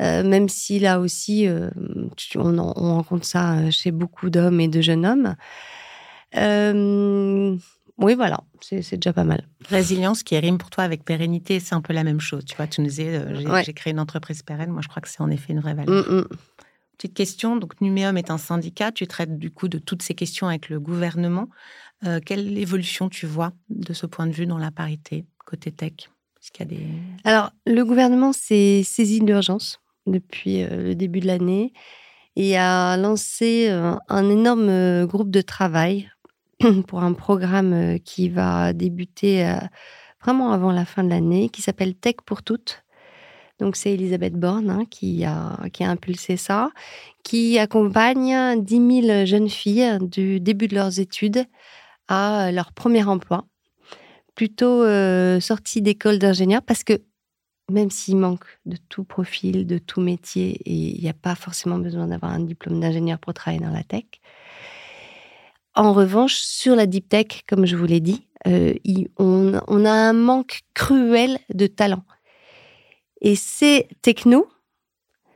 Euh, 0.00 0.22
même 0.22 0.48
si 0.48 0.78
là 0.78 0.98
aussi, 0.98 1.46
euh, 1.46 1.70
on, 2.34 2.72
rencontre 2.72 3.26
ça 3.26 3.58
euh, 3.58 3.70
chez 3.70 3.90
beaucoup 3.90 4.30
d'hommes 4.30 4.60
et 4.60 4.68
de 4.68 4.80
jeunes 4.80 5.04
hommes. 5.04 5.36
Oui, 8.00 8.14
voilà, 8.14 8.40
c'est 8.60 8.96
déjà 8.96 9.12
pas 9.12 9.24
mal. 9.24 9.46
Résilience 9.68 10.22
qui 10.22 10.38
rime 10.38 10.58
pour 10.58 10.70
toi 10.70 10.84
avec 10.84 11.04
pérennité, 11.04 11.60
c'est 11.60 11.74
un 11.74 11.80
peu 11.80 11.92
la 11.92 12.04
même 12.04 12.20
chose. 12.20 12.44
Tu 12.44 12.56
vois, 12.56 12.66
tu 12.66 12.80
nous 12.80 12.88
disais, 12.88 13.22
j'ai 13.64 13.72
créé 13.72 13.92
une 13.92 14.00
entreprise 14.00 14.42
pérenne. 14.42 14.70
Moi, 14.70 14.82
je 14.82 14.88
crois 14.88 15.02
que 15.02 15.08
c'est 15.08 15.20
en 15.20 15.30
effet 15.30 15.52
une 15.52 15.60
vraie 15.60 15.74
valeur. 15.74 16.06
Mm, 16.08 16.16
mm. 16.16 16.28
Petite 16.96 17.14
question, 17.14 17.56
donc 17.56 17.80
Numéum 17.80 18.16
est 18.18 18.30
un 18.30 18.38
syndicat, 18.38 18.92
tu 18.92 19.06
traites 19.06 19.38
du 19.38 19.50
coup 19.50 19.68
de 19.68 19.78
toutes 19.78 20.02
ces 20.02 20.14
questions 20.14 20.48
avec 20.48 20.68
le 20.68 20.80
gouvernement. 20.80 21.48
quelle 22.26 22.58
évolution 22.58 23.08
tu 23.08 23.26
vois 23.26 23.52
de 23.70 23.92
ce 23.92 24.06
point 24.06 24.26
de 24.26 24.32
vue 24.32 24.46
dans 24.46 24.58
la 24.58 24.70
parité 24.70 25.24
côté 25.46 25.72
tech? 25.72 26.10
Qu'il 26.52 26.66
y 26.66 26.74
a 26.74 26.76
des... 26.76 26.86
Alors, 27.24 27.50
le 27.66 27.84
gouvernement 27.84 28.32
s'est 28.32 28.82
saisi 28.82 29.20
de 29.20 29.26
l'urgence 29.26 29.80
depuis 30.06 30.62
euh, 30.62 30.82
le 30.82 30.94
début 30.94 31.20
de 31.20 31.26
l'année 31.26 31.72
et 32.36 32.56
a 32.56 32.96
lancé 32.96 33.68
euh, 33.68 33.94
un 34.08 34.30
énorme 34.30 34.68
euh, 34.68 35.06
groupe 35.06 35.30
de 35.30 35.42
travail 35.42 36.10
pour 36.86 37.02
un 37.02 37.12
programme 37.12 37.98
qui 38.00 38.28
va 38.28 38.72
débuter 38.72 39.50
vraiment 40.22 40.52
avant 40.52 40.72
la 40.72 40.84
fin 40.84 41.02
de 41.04 41.08
l'année, 41.08 41.48
qui 41.48 41.62
s'appelle 41.62 41.94
Tech 41.94 42.16
pour 42.26 42.42
toutes. 42.42 42.84
Donc 43.58 43.76
c'est 43.76 43.92
Elisabeth 43.92 44.34
Borne 44.34 44.70
hein, 44.70 44.84
qui, 44.90 45.24
a, 45.24 45.58
qui 45.72 45.84
a 45.84 45.90
impulsé 45.90 46.36
ça, 46.36 46.70
qui 47.22 47.58
accompagne 47.58 48.62
10 48.62 49.02
000 49.02 49.26
jeunes 49.26 49.50
filles 49.50 49.98
du 50.00 50.40
début 50.40 50.66
de 50.66 50.74
leurs 50.74 50.98
études 50.98 51.44
à 52.08 52.50
leur 52.52 52.72
premier 52.72 53.04
emploi, 53.04 53.44
plutôt 54.34 54.84
sorties 55.40 55.82
d'école 55.82 56.18
d'ingénieur, 56.18 56.62
parce 56.62 56.84
que 56.84 57.02
même 57.70 57.90
s'il 57.90 58.16
manque 58.16 58.44
de 58.66 58.76
tout 58.88 59.04
profil, 59.04 59.66
de 59.66 59.78
tout 59.78 60.00
métier, 60.00 60.60
et 60.64 60.96
il 60.96 61.00
n'y 61.00 61.08
a 61.08 61.14
pas 61.14 61.34
forcément 61.34 61.78
besoin 61.78 62.08
d'avoir 62.08 62.32
un 62.32 62.40
diplôme 62.40 62.80
d'ingénieur 62.80 63.18
pour 63.18 63.32
travailler 63.32 63.62
dans 63.62 63.70
la 63.70 63.84
tech. 63.84 64.04
En 65.80 65.94
revanche, 65.94 66.34
sur 66.34 66.76
la 66.76 66.84
deep 66.84 67.08
tech, 67.08 67.44
comme 67.48 67.64
je 67.64 67.74
vous 67.74 67.86
l'ai 67.86 68.00
dit, 68.00 68.26
euh, 68.46 68.74
on, 69.16 69.54
a 69.86 69.90
un 69.90 70.12
manque 70.12 70.60
cruel 70.74 71.38
de 71.54 71.66
talent. 71.66 72.04
Et 73.22 73.34
ces 73.34 73.88
technos 74.02 74.46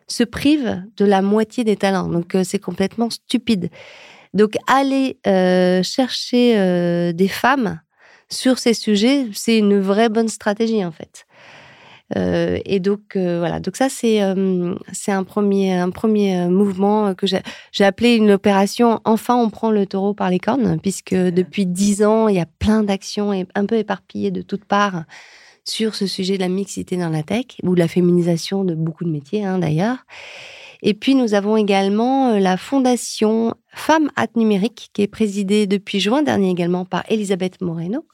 se 0.06 0.22
privent 0.22 0.84
de 0.98 1.06
la 1.06 1.22
moitié 1.22 1.64
des 1.64 1.76
talents. 1.76 2.08
Donc, 2.10 2.34
euh, 2.34 2.44
c'est 2.44 2.58
complètement 2.58 3.08
stupide. 3.08 3.70
Donc, 4.34 4.56
aller 4.66 5.18
euh, 5.26 5.82
chercher 5.82 7.14
des 7.14 7.28
femmes 7.28 7.80
sur 8.28 8.58
ces 8.58 8.74
sujets, 8.74 9.26
c'est 9.32 9.56
une 9.56 9.80
vraie 9.80 10.10
bonne 10.10 10.28
stratégie, 10.28 10.84
en 10.84 10.92
fait. 10.92 11.24
Euh, 12.16 12.58
et 12.66 12.80
donc 12.80 13.16
euh, 13.16 13.38
voilà, 13.38 13.60
donc 13.60 13.76
ça 13.76 13.88
c'est 13.88 14.22
euh, 14.22 14.74
c'est 14.92 15.10
un 15.10 15.24
premier 15.24 15.72
un 15.72 15.88
premier 15.88 16.48
mouvement 16.48 17.14
que 17.14 17.26
j'ai 17.26 17.84
appelé 17.84 18.14
une 18.16 18.30
opération. 18.30 19.00
Enfin, 19.04 19.36
on 19.36 19.48
prend 19.48 19.70
le 19.70 19.86
taureau 19.86 20.12
par 20.12 20.30
les 20.30 20.38
cornes, 20.38 20.78
puisque 20.80 21.14
depuis 21.14 21.66
dix 21.66 22.04
ans 22.04 22.28
il 22.28 22.36
y 22.36 22.40
a 22.40 22.46
plein 22.58 22.82
d'actions 22.82 23.46
un 23.54 23.66
peu 23.66 23.76
éparpillées 23.76 24.30
de 24.30 24.42
toutes 24.42 24.64
parts 24.64 25.04
sur 25.64 25.94
ce 25.94 26.06
sujet 26.06 26.34
de 26.34 26.42
la 26.42 26.48
mixité 26.48 26.98
dans 26.98 27.08
la 27.08 27.22
tech 27.22 27.46
ou 27.62 27.74
de 27.74 27.80
la 27.80 27.88
féminisation 27.88 28.64
de 28.64 28.74
beaucoup 28.74 29.04
de 29.04 29.10
métiers 29.10 29.44
hein, 29.44 29.58
d'ailleurs. 29.58 30.04
Et 30.82 30.92
puis 30.92 31.14
nous 31.14 31.32
avons 31.32 31.56
également 31.56 32.38
la 32.38 32.58
fondation 32.58 33.54
Femmes 33.72 34.10
at 34.16 34.26
Numérique 34.36 34.90
qui 34.92 35.00
est 35.00 35.06
présidée 35.06 35.66
depuis 35.66 36.00
juin 36.00 36.22
dernier 36.22 36.50
également 36.50 36.84
par 36.84 37.04
Elisabeth 37.08 37.62
Moreno 37.62 38.04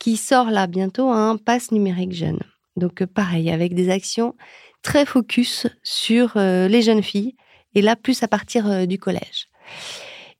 qui 0.00 0.16
sort 0.16 0.50
là 0.50 0.66
bientôt 0.66 1.10
un 1.10 1.36
pass 1.36 1.70
numérique 1.70 2.12
jeune. 2.12 2.40
Donc 2.76 3.02
euh, 3.02 3.06
pareil, 3.06 3.50
avec 3.50 3.74
des 3.74 3.90
actions 3.90 4.34
très 4.82 5.06
focus 5.06 5.66
sur 5.82 6.36
euh, 6.36 6.68
les 6.68 6.82
jeunes 6.82 7.02
filles, 7.02 7.34
et 7.74 7.82
là 7.82 7.96
plus 7.96 8.22
à 8.22 8.28
partir 8.28 8.70
euh, 8.70 8.86
du 8.86 8.98
collège. 8.98 9.48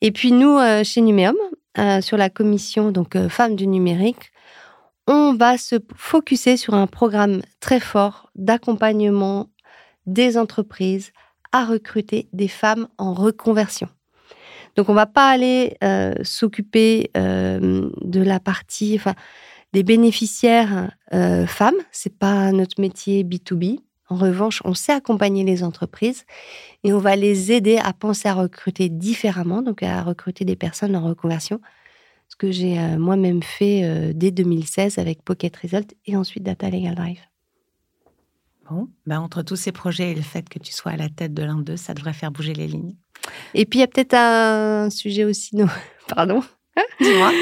Et 0.00 0.12
puis 0.12 0.30
nous, 0.30 0.58
chez 0.84 1.00
Numéum, 1.00 1.34
sur 2.02 2.18
la 2.18 2.28
commission 2.28 2.92
donc 2.92 3.16
femmes 3.28 3.56
du 3.56 3.66
numérique, 3.66 4.30
on 5.08 5.32
va 5.32 5.56
se 5.56 5.76
focuser 5.96 6.58
sur 6.58 6.74
un 6.74 6.86
programme 6.86 7.40
très 7.60 7.80
fort 7.80 8.30
d'accompagnement 8.34 9.48
des 10.04 10.36
entreprises 10.36 11.12
à 11.50 11.64
recruter 11.64 12.28
des 12.34 12.46
femmes 12.46 12.88
en 12.98 13.14
reconversion. 13.14 13.88
Donc 14.76 14.90
on 14.90 14.94
va 14.94 15.06
pas 15.06 15.30
aller 15.30 15.78
s'occuper 16.22 17.10
de 17.14 18.20
la 18.20 18.38
partie, 18.38 19.00
des 19.72 19.82
bénéficiaires 19.82 20.90
euh, 21.12 21.46
femmes. 21.46 21.76
C'est 21.90 22.18
pas 22.18 22.52
notre 22.52 22.80
métier 22.80 23.24
B2B. 23.24 23.80
En 24.08 24.16
revanche, 24.16 24.62
on 24.64 24.74
sait 24.74 24.92
accompagner 24.92 25.44
les 25.44 25.64
entreprises 25.64 26.24
et 26.84 26.92
on 26.92 26.98
va 26.98 27.16
les 27.16 27.52
aider 27.52 27.78
à 27.78 27.92
penser 27.92 28.28
à 28.28 28.34
recruter 28.34 28.88
différemment, 28.88 29.62
donc 29.62 29.82
à 29.82 30.02
recruter 30.02 30.44
des 30.44 30.54
personnes 30.54 30.94
en 30.94 31.04
reconversion. 31.04 31.60
Ce 32.28 32.36
que 32.36 32.50
j'ai 32.50 32.78
euh, 32.78 32.98
moi-même 32.98 33.42
fait 33.42 33.82
euh, 33.84 34.12
dès 34.14 34.30
2016 34.30 34.98
avec 34.98 35.22
Pocket 35.22 35.56
Result 35.56 35.94
et 36.06 36.16
ensuite 36.16 36.44
Data 36.44 36.70
Legal 36.70 36.94
Drive. 36.94 37.20
Bon, 38.68 38.88
ben 39.06 39.20
entre 39.20 39.42
tous 39.42 39.56
ces 39.56 39.70
projets 39.70 40.10
et 40.10 40.14
le 40.14 40.22
fait 40.22 40.48
que 40.48 40.58
tu 40.58 40.72
sois 40.72 40.92
à 40.92 40.96
la 40.96 41.08
tête 41.08 41.34
de 41.34 41.42
l'un 41.42 41.58
d'eux, 41.60 41.76
ça 41.76 41.94
devrait 41.94 42.12
faire 42.12 42.32
bouger 42.32 42.52
les 42.52 42.66
lignes. 42.66 42.96
Et 43.54 43.64
puis 43.64 43.78
il 43.78 43.82
y 43.82 43.84
a 43.84 43.86
peut-être 43.86 44.14
un 44.14 44.90
sujet 44.90 45.24
aussi, 45.24 45.54
non, 45.54 45.68
pardon. 46.08 46.42
Dis-moi. 47.00 47.32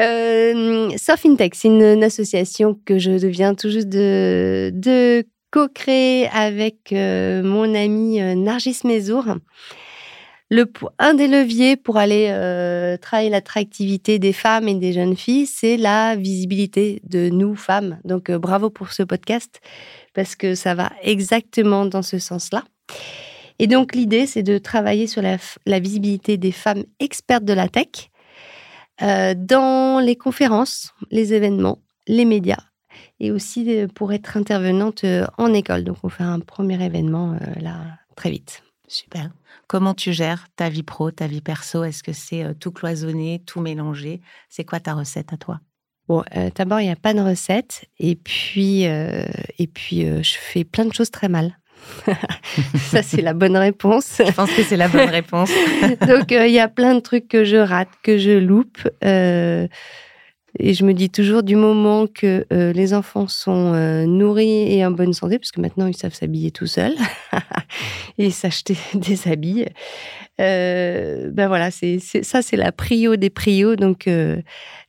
Euh, 0.00 0.90
c'est 0.96 1.64
une, 1.64 2.04
association 2.04 2.78
que 2.84 2.98
je 2.98 3.10
viens 3.26 3.54
tout 3.54 3.70
juste 3.70 3.88
de, 3.88 5.24
co-créer 5.50 6.28
avec 6.28 6.92
euh, 6.92 7.42
mon 7.42 7.74
ami 7.74 8.20
euh, 8.20 8.34
Nargis 8.34 8.80
Mezour. 8.84 9.24
Le, 10.50 10.64
un 10.98 11.12
des 11.12 11.28
leviers 11.28 11.76
pour 11.76 11.98
aller 11.98 12.28
euh, 12.30 12.96
travailler 12.96 13.28
l'attractivité 13.28 14.18
des 14.18 14.32
femmes 14.32 14.66
et 14.66 14.74
des 14.74 14.94
jeunes 14.94 15.16
filles, 15.16 15.46
c'est 15.46 15.76
la 15.76 16.16
visibilité 16.16 17.02
de 17.04 17.28
nous, 17.28 17.54
femmes. 17.54 17.98
Donc, 18.04 18.30
bravo 18.30 18.70
pour 18.70 18.92
ce 18.92 19.02
podcast, 19.02 19.60
parce 20.14 20.36
que 20.36 20.54
ça 20.54 20.74
va 20.74 20.90
exactement 21.02 21.84
dans 21.84 22.02
ce 22.02 22.18
sens-là. 22.18 22.64
Et 23.58 23.66
donc, 23.66 23.94
l'idée, 23.94 24.26
c'est 24.26 24.42
de 24.42 24.56
travailler 24.56 25.06
sur 25.06 25.20
la 25.20 25.80
visibilité 25.80 26.38
des 26.38 26.52
femmes 26.52 26.84
expertes 26.98 27.44
de 27.44 27.52
la 27.52 27.68
tech, 27.68 28.10
euh, 29.02 29.34
dans 29.36 30.00
les 30.00 30.16
conférences, 30.16 30.92
les 31.10 31.34
événements, 31.34 31.78
les 32.06 32.24
médias 32.24 32.62
et 33.20 33.30
aussi 33.30 33.86
pour 33.94 34.12
être 34.12 34.36
intervenante 34.36 35.04
euh, 35.04 35.26
en 35.36 35.52
école. 35.52 35.84
Donc 35.84 35.98
on 36.02 36.08
fait 36.08 36.24
un 36.24 36.40
premier 36.40 36.82
événement 36.84 37.32
euh, 37.34 37.60
là 37.60 37.98
très 38.16 38.30
vite. 38.30 38.62
Super. 38.88 39.30
Comment 39.66 39.92
tu 39.92 40.12
gères 40.12 40.46
ta 40.56 40.70
vie 40.70 40.82
pro, 40.82 41.10
ta 41.10 41.26
vie 41.26 41.42
perso? 41.42 41.84
Est-ce 41.84 42.02
que 42.02 42.12
c'est 42.12 42.42
euh, 42.42 42.54
tout 42.54 42.72
cloisonné, 42.72 43.42
tout 43.44 43.60
mélangé? 43.60 44.22
C'est 44.48 44.64
quoi 44.64 44.80
ta 44.80 44.94
recette 44.94 45.32
à 45.32 45.36
toi? 45.36 45.60
Bon, 46.08 46.24
euh, 46.36 46.50
d'abord, 46.54 46.80
il 46.80 46.84
n'y 46.84 46.90
a 46.90 46.96
pas 46.96 47.12
de 47.12 47.20
recette. 47.20 47.84
Et 47.98 48.16
puis, 48.16 48.86
euh, 48.86 49.26
et 49.58 49.66
puis 49.66 50.06
je 50.06 50.36
fais 50.38 50.64
plein 50.64 50.86
de 50.86 50.94
choses 50.94 51.10
très 51.10 51.28
mal. 51.28 51.57
Ça, 52.76 53.02
c'est 53.02 53.22
la 53.22 53.34
bonne 53.34 53.56
réponse. 53.56 54.20
Je 54.24 54.32
pense 54.32 54.50
que 54.52 54.62
c'est 54.62 54.76
la 54.76 54.88
bonne 54.88 55.10
réponse. 55.10 55.50
Donc, 56.06 56.30
il 56.30 56.50
y 56.50 56.60
a 56.60 56.68
plein 56.68 56.94
de 56.94 57.00
trucs 57.00 57.28
que 57.28 57.44
je 57.44 57.56
rate, 57.56 57.88
que 58.02 58.18
je 58.18 58.32
loupe. 58.32 58.78
Et 60.58 60.74
je 60.74 60.84
me 60.84 60.92
dis 60.92 61.10
toujours 61.10 61.42
du 61.42 61.56
moment 61.56 62.06
que 62.06 62.46
euh, 62.52 62.72
les 62.72 62.92
enfants 62.92 63.28
sont 63.28 63.74
euh, 63.74 64.06
nourris 64.06 64.72
et 64.72 64.84
en 64.84 64.90
bonne 64.90 65.12
santé, 65.12 65.38
parce 65.38 65.52
que 65.52 65.60
maintenant 65.60 65.86
ils 65.86 65.96
savent 65.96 66.14
s'habiller 66.14 66.50
tout 66.50 66.66
seuls 66.66 66.96
et 68.18 68.30
s'acheter 68.30 68.76
des 68.94 69.28
habits. 69.28 69.66
Euh, 70.40 71.30
ben 71.30 71.48
voilà, 71.48 71.70
c'est 71.70 71.98
ça, 72.00 72.42
c'est 72.42 72.56
la 72.56 72.72
prio 72.72 73.16
des 73.16 73.30
prios. 73.30 73.76
Donc 73.76 74.08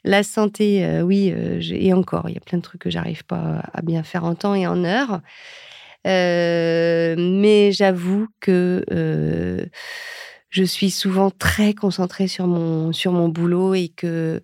la 0.04 0.24
santé, 0.24 1.02
oui, 1.04 1.34
et 1.72 1.94
encore, 1.94 2.30
il 2.30 2.36
y 2.36 2.38
a 2.38 2.42
plein 2.42 2.60
de 2.60 2.64
trucs 2.64 2.82
que 2.82 2.90
j'arrive 2.90 3.26
pas 3.26 3.64
à 3.74 3.82
bien 3.82 4.04
faire 4.04 4.24
en 4.24 4.36
temps 4.36 4.56
et 4.56 4.66
en 4.66 4.84
heure. 4.84 5.22
Mais 6.06 7.72
j'avoue 7.74 8.28
que 8.40 8.84
je 10.50 10.64
suis 10.64 10.90
souvent 10.92 11.30
très 11.32 11.74
concentrée 11.74 12.28
sur 12.28 12.48
mon 12.48 12.92
sur 12.92 13.12
mon 13.12 13.30
boulot 13.30 13.76
et 13.76 13.90
que 13.90 14.42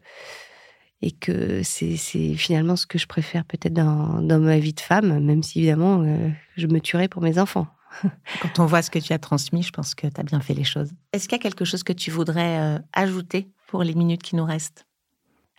et 1.02 1.12
que 1.12 1.62
c'est 1.64 1.98
finalement 2.36 2.76
ce 2.76 2.88
que 2.88 2.98
je 2.98 3.06
préfère 3.06 3.46
peut-être 3.46 3.74
dans, 3.74 4.22
dans, 4.22 4.40
ma 4.40 4.58
vie 4.58 4.74
de 4.74 4.80
femme, 4.80 5.20
même 5.20 5.44
si 5.44 5.60
évidemment 5.60 6.02
euh, 6.02 6.30
je 6.58 6.66
me 6.68 6.80
tuerais 6.80 7.08
pour 7.08 7.22
mes 7.22 7.38
enfants. 7.38 7.68
Quand 8.42 8.60
on 8.60 8.66
voit 8.66 8.82
ce 8.82 8.90
que 8.90 8.98
tu 8.98 9.14
as 9.14 9.20
transmis, 9.20 9.62
je 9.62 9.72
pense 9.72 9.94
que 9.94 10.08
tu 10.08 10.20
as 10.20 10.24
bien 10.24 10.40
fait 10.40 10.54
les 10.54 10.64
choses. 10.64 10.92
Est-ce 11.14 11.28
qu'il 11.28 11.38
y 11.38 11.40
a 11.40 11.44
quelque 11.44 11.66
chose 11.66 11.84
que 11.84 11.94
tu 11.94 12.10
voudrais 12.12 12.60
euh, 12.60 12.80
ajouter 12.94 13.48
pour 13.68 13.84
les 13.84 13.94
minutes 13.94 14.24
qui 14.24 14.36
nous 14.36 14.46
restent? 14.46 14.88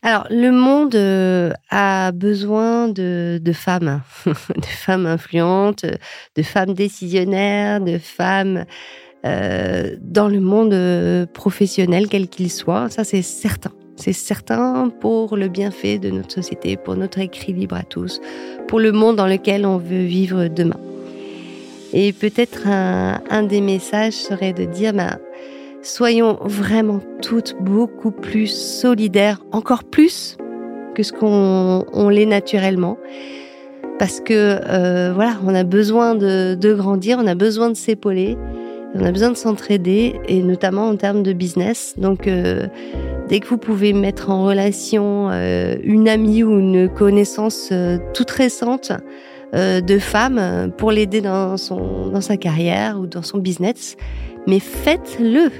Alors, 0.06 0.28
le 0.30 0.52
monde 0.52 0.94
euh, 0.94 1.50
a 1.68 2.12
besoin 2.12 2.86
de, 2.86 3.40
femmes, 3.52 4.02
de 4.24 4.64
femmes 4.64 5.04
influentes, 5.04 5.84
de 6.36 6.42
femmes 6.44 6.74
décisionnaires, 6.74 7.80
de 7.80 7.98
femmes 7.98 8.66
dans 9.24 10.28
le 10.28 10.38
monde 10.38 11.26
professionnel, 11.32 12.06
quel 12.08 12.28
qu'il 12.28 12.52
soit. 12.52 12.88
Ça, 12.90 13.02
c'est 13.02 13.22
certain. 13.22 13.72
C'est 13.96 14.12
certain 14.12 14.90
pour 15.00 15.36
le 15.36 15.48
bienfait 15.48 15.98
de 15.98 16.10
notre 16.10 16.30
société, 16.30 16.76
pour 16.76 16.94
notre 16.94 17.18
équilibre 17.18 17.74
à 17.74 17.82
tous, 17.82 18.20
pour 18.68 18.78
le 18.78 18.92
monde 18.92 19.16
dans 19.16 19.26
lequel 19.26 19.66
on 19.66 19.78
veut 19.78 20.04
vivre 20.04 20.46
demain. 20.46 20.78
Et 21.92 22.12
peut-être 22.12 22.68
un, 22.68 23.42
des 23.42 23.60
messages 23.60 24.12
serait 24.12 24.52
de 24.52 24.66
dire, 24.66 24.92
ben, 24.92 25.18
soyons 25.82 26.38
vraiment 26.42 27.00
toutes 27.22 27.56
beaucoup 27.60 28.10
plus 28.10 28.48
solidaires, 28.48 29.40
encore 29.52 29.84
plus 29.84 30.36
que 30.94 31.02
ce 31.02 31.12
qu'on 31.12 32.08
l'est 32.08 32.26
naturellement. 32.26 32.98
Parce 33.98 34.20
que 34.20 34.60
euh, 34.68 35.12
voilà, 35.14 35.36
on 35.44 35.54
a 35.54 35.64
besoin 35.64 36.14
de, 36.14 36.74
grandir, 36.74 37.18
on 37.20 37.26
a 37.26 37.34
besoin 37.34 37.70
de 37.70 37.76
s'épauler, 37.76 38.36
on 38.94 39.04
a 39.04 39.12
besoin 39.12 39.30
de 39.30 39.36
s'entraider, 39.36 40.20
et 40.28 40.42
notamment 40.42 40.88
en 40.88 40.96
termes 40.96 41.22
de 41.22 41.32
business. 41.32 41.94
Donc 41.96 42.26
euh, 42.26 42.66
Dès 43.28 43.40
que 43.40 43.48
vous 43.48 43.58
pouvez 43.58 43.92
mettre 43.92 44.30
en 44.30 44.44
relation 44.44 45.30
euh, 45.32 45.76
une 45.82 46.08
amie 46.08 46.44
ou 46.44 46.58
une 46.58 46.88
connaissance 46.88 47.70
euh, 47.72 47.98
toute 48.14 48.30
récente 48.30 48.92
euh, 49.54 49.80
de 49.80 49.98
femme 49.98 50.70
pour 50.76 50.92
l'aider 50.92 51.20
dans, 51.20 51.56
son, 51.56 52.08
dans 52.08 52.20
sa 52.20 52.36
carrière 52.36 53.00
ou 53.00 53.06
dans 53.06 53.22
son 53.22 53.38
business, 53.38 53.96
mais 54.46 54.60
faites-le. 54.60 55.50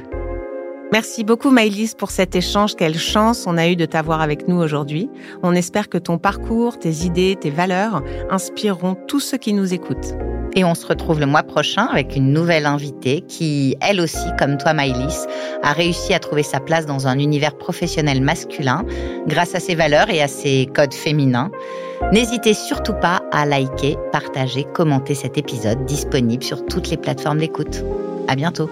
Merci 0.92 1.24
beaucoup 1.24 1.50
Maëlys 1.50 1.94
pour 1.94 2.10
cet 2.10 2.36
échange. 2.36 2.76
Quelle 2.76 2.96
chance 2.96 3.44
on 3.46 3.58
a 3.58 3.66
eu 3.68 3.74
de 3.74 3.86
t'avoir 3.86 4.20
avec 4.20 4.46
nous 4.46 4.56
aujourd'hui. 4.56 5.10
On 5.42 5.52
espère 5.52 5.88
que 5.88 5.98
ton 5.98 6.16
parcours, 6.16 6.78
tes 6.78 7.04
idées, 7.04 7.36
tes 7.38 7.50
valeurs 7.50 8.02
inspireront 8.30 8.94
tous 8.94 9.20
ceux 9.20 9.36
qui 9.36 9.52
nous 9.52 9.74
écoutent. 9.74 10.14
Et 10.54 10.64
on 10.64 10.74
se 10.74 10.86
retrouve 10.86 11.20
le 11.20 11.26
mois 11.26 11.42
prochain 11.42 11.86
avec 11.86 12.16
une 12.16 12.32
nouvelle 12.32 12.64
invitée 12.64 13.20
qui, 13.20 13.76
elle 13.82 14.00
aussi, 14.00 14.26
comme 14.38 14.56
toi 14.56 14.72
Maïlis, 14.72 15.26
a 15.62 15.72
réussi 15.72 16.14
à 16.14 16.18
trouver 16.18 16.42
sa 16.42 16.60
place 16.60 16.86
dans 16.86 17.08
un 17.08 17.18
univers 17.18 17.58
professionnel 17.58 18.22
masculin 18.22 18.84
grâce 19.26 19.54
à 19.54 19.60
ses 19.60 19.74
valeurs 19.74 20.08
et 20.08 20.22
à 20.22 20.28
ses 20.28 20.66
codes 20.72 20.94
féminins. 20.94 21.50
N'hésitez 22.12 22.54
surtout 22.54 22.94
pas 22.94 23.22
à 23.32 23.46
liker, 23.46 23.96
partager, 24.12 24.64
commenter 24.64 25.14
cet 25.14 25.38
épisode 25.38 25.84
disponible 25.84 26.44
sur 26.44 26.64
toutes 26.66 26.90
les 26.90 26.96
plateformes 26.96 27.38
d'écoute. 27.38 27.82
À 28.28 28.36
bientôt. 28.36 28.70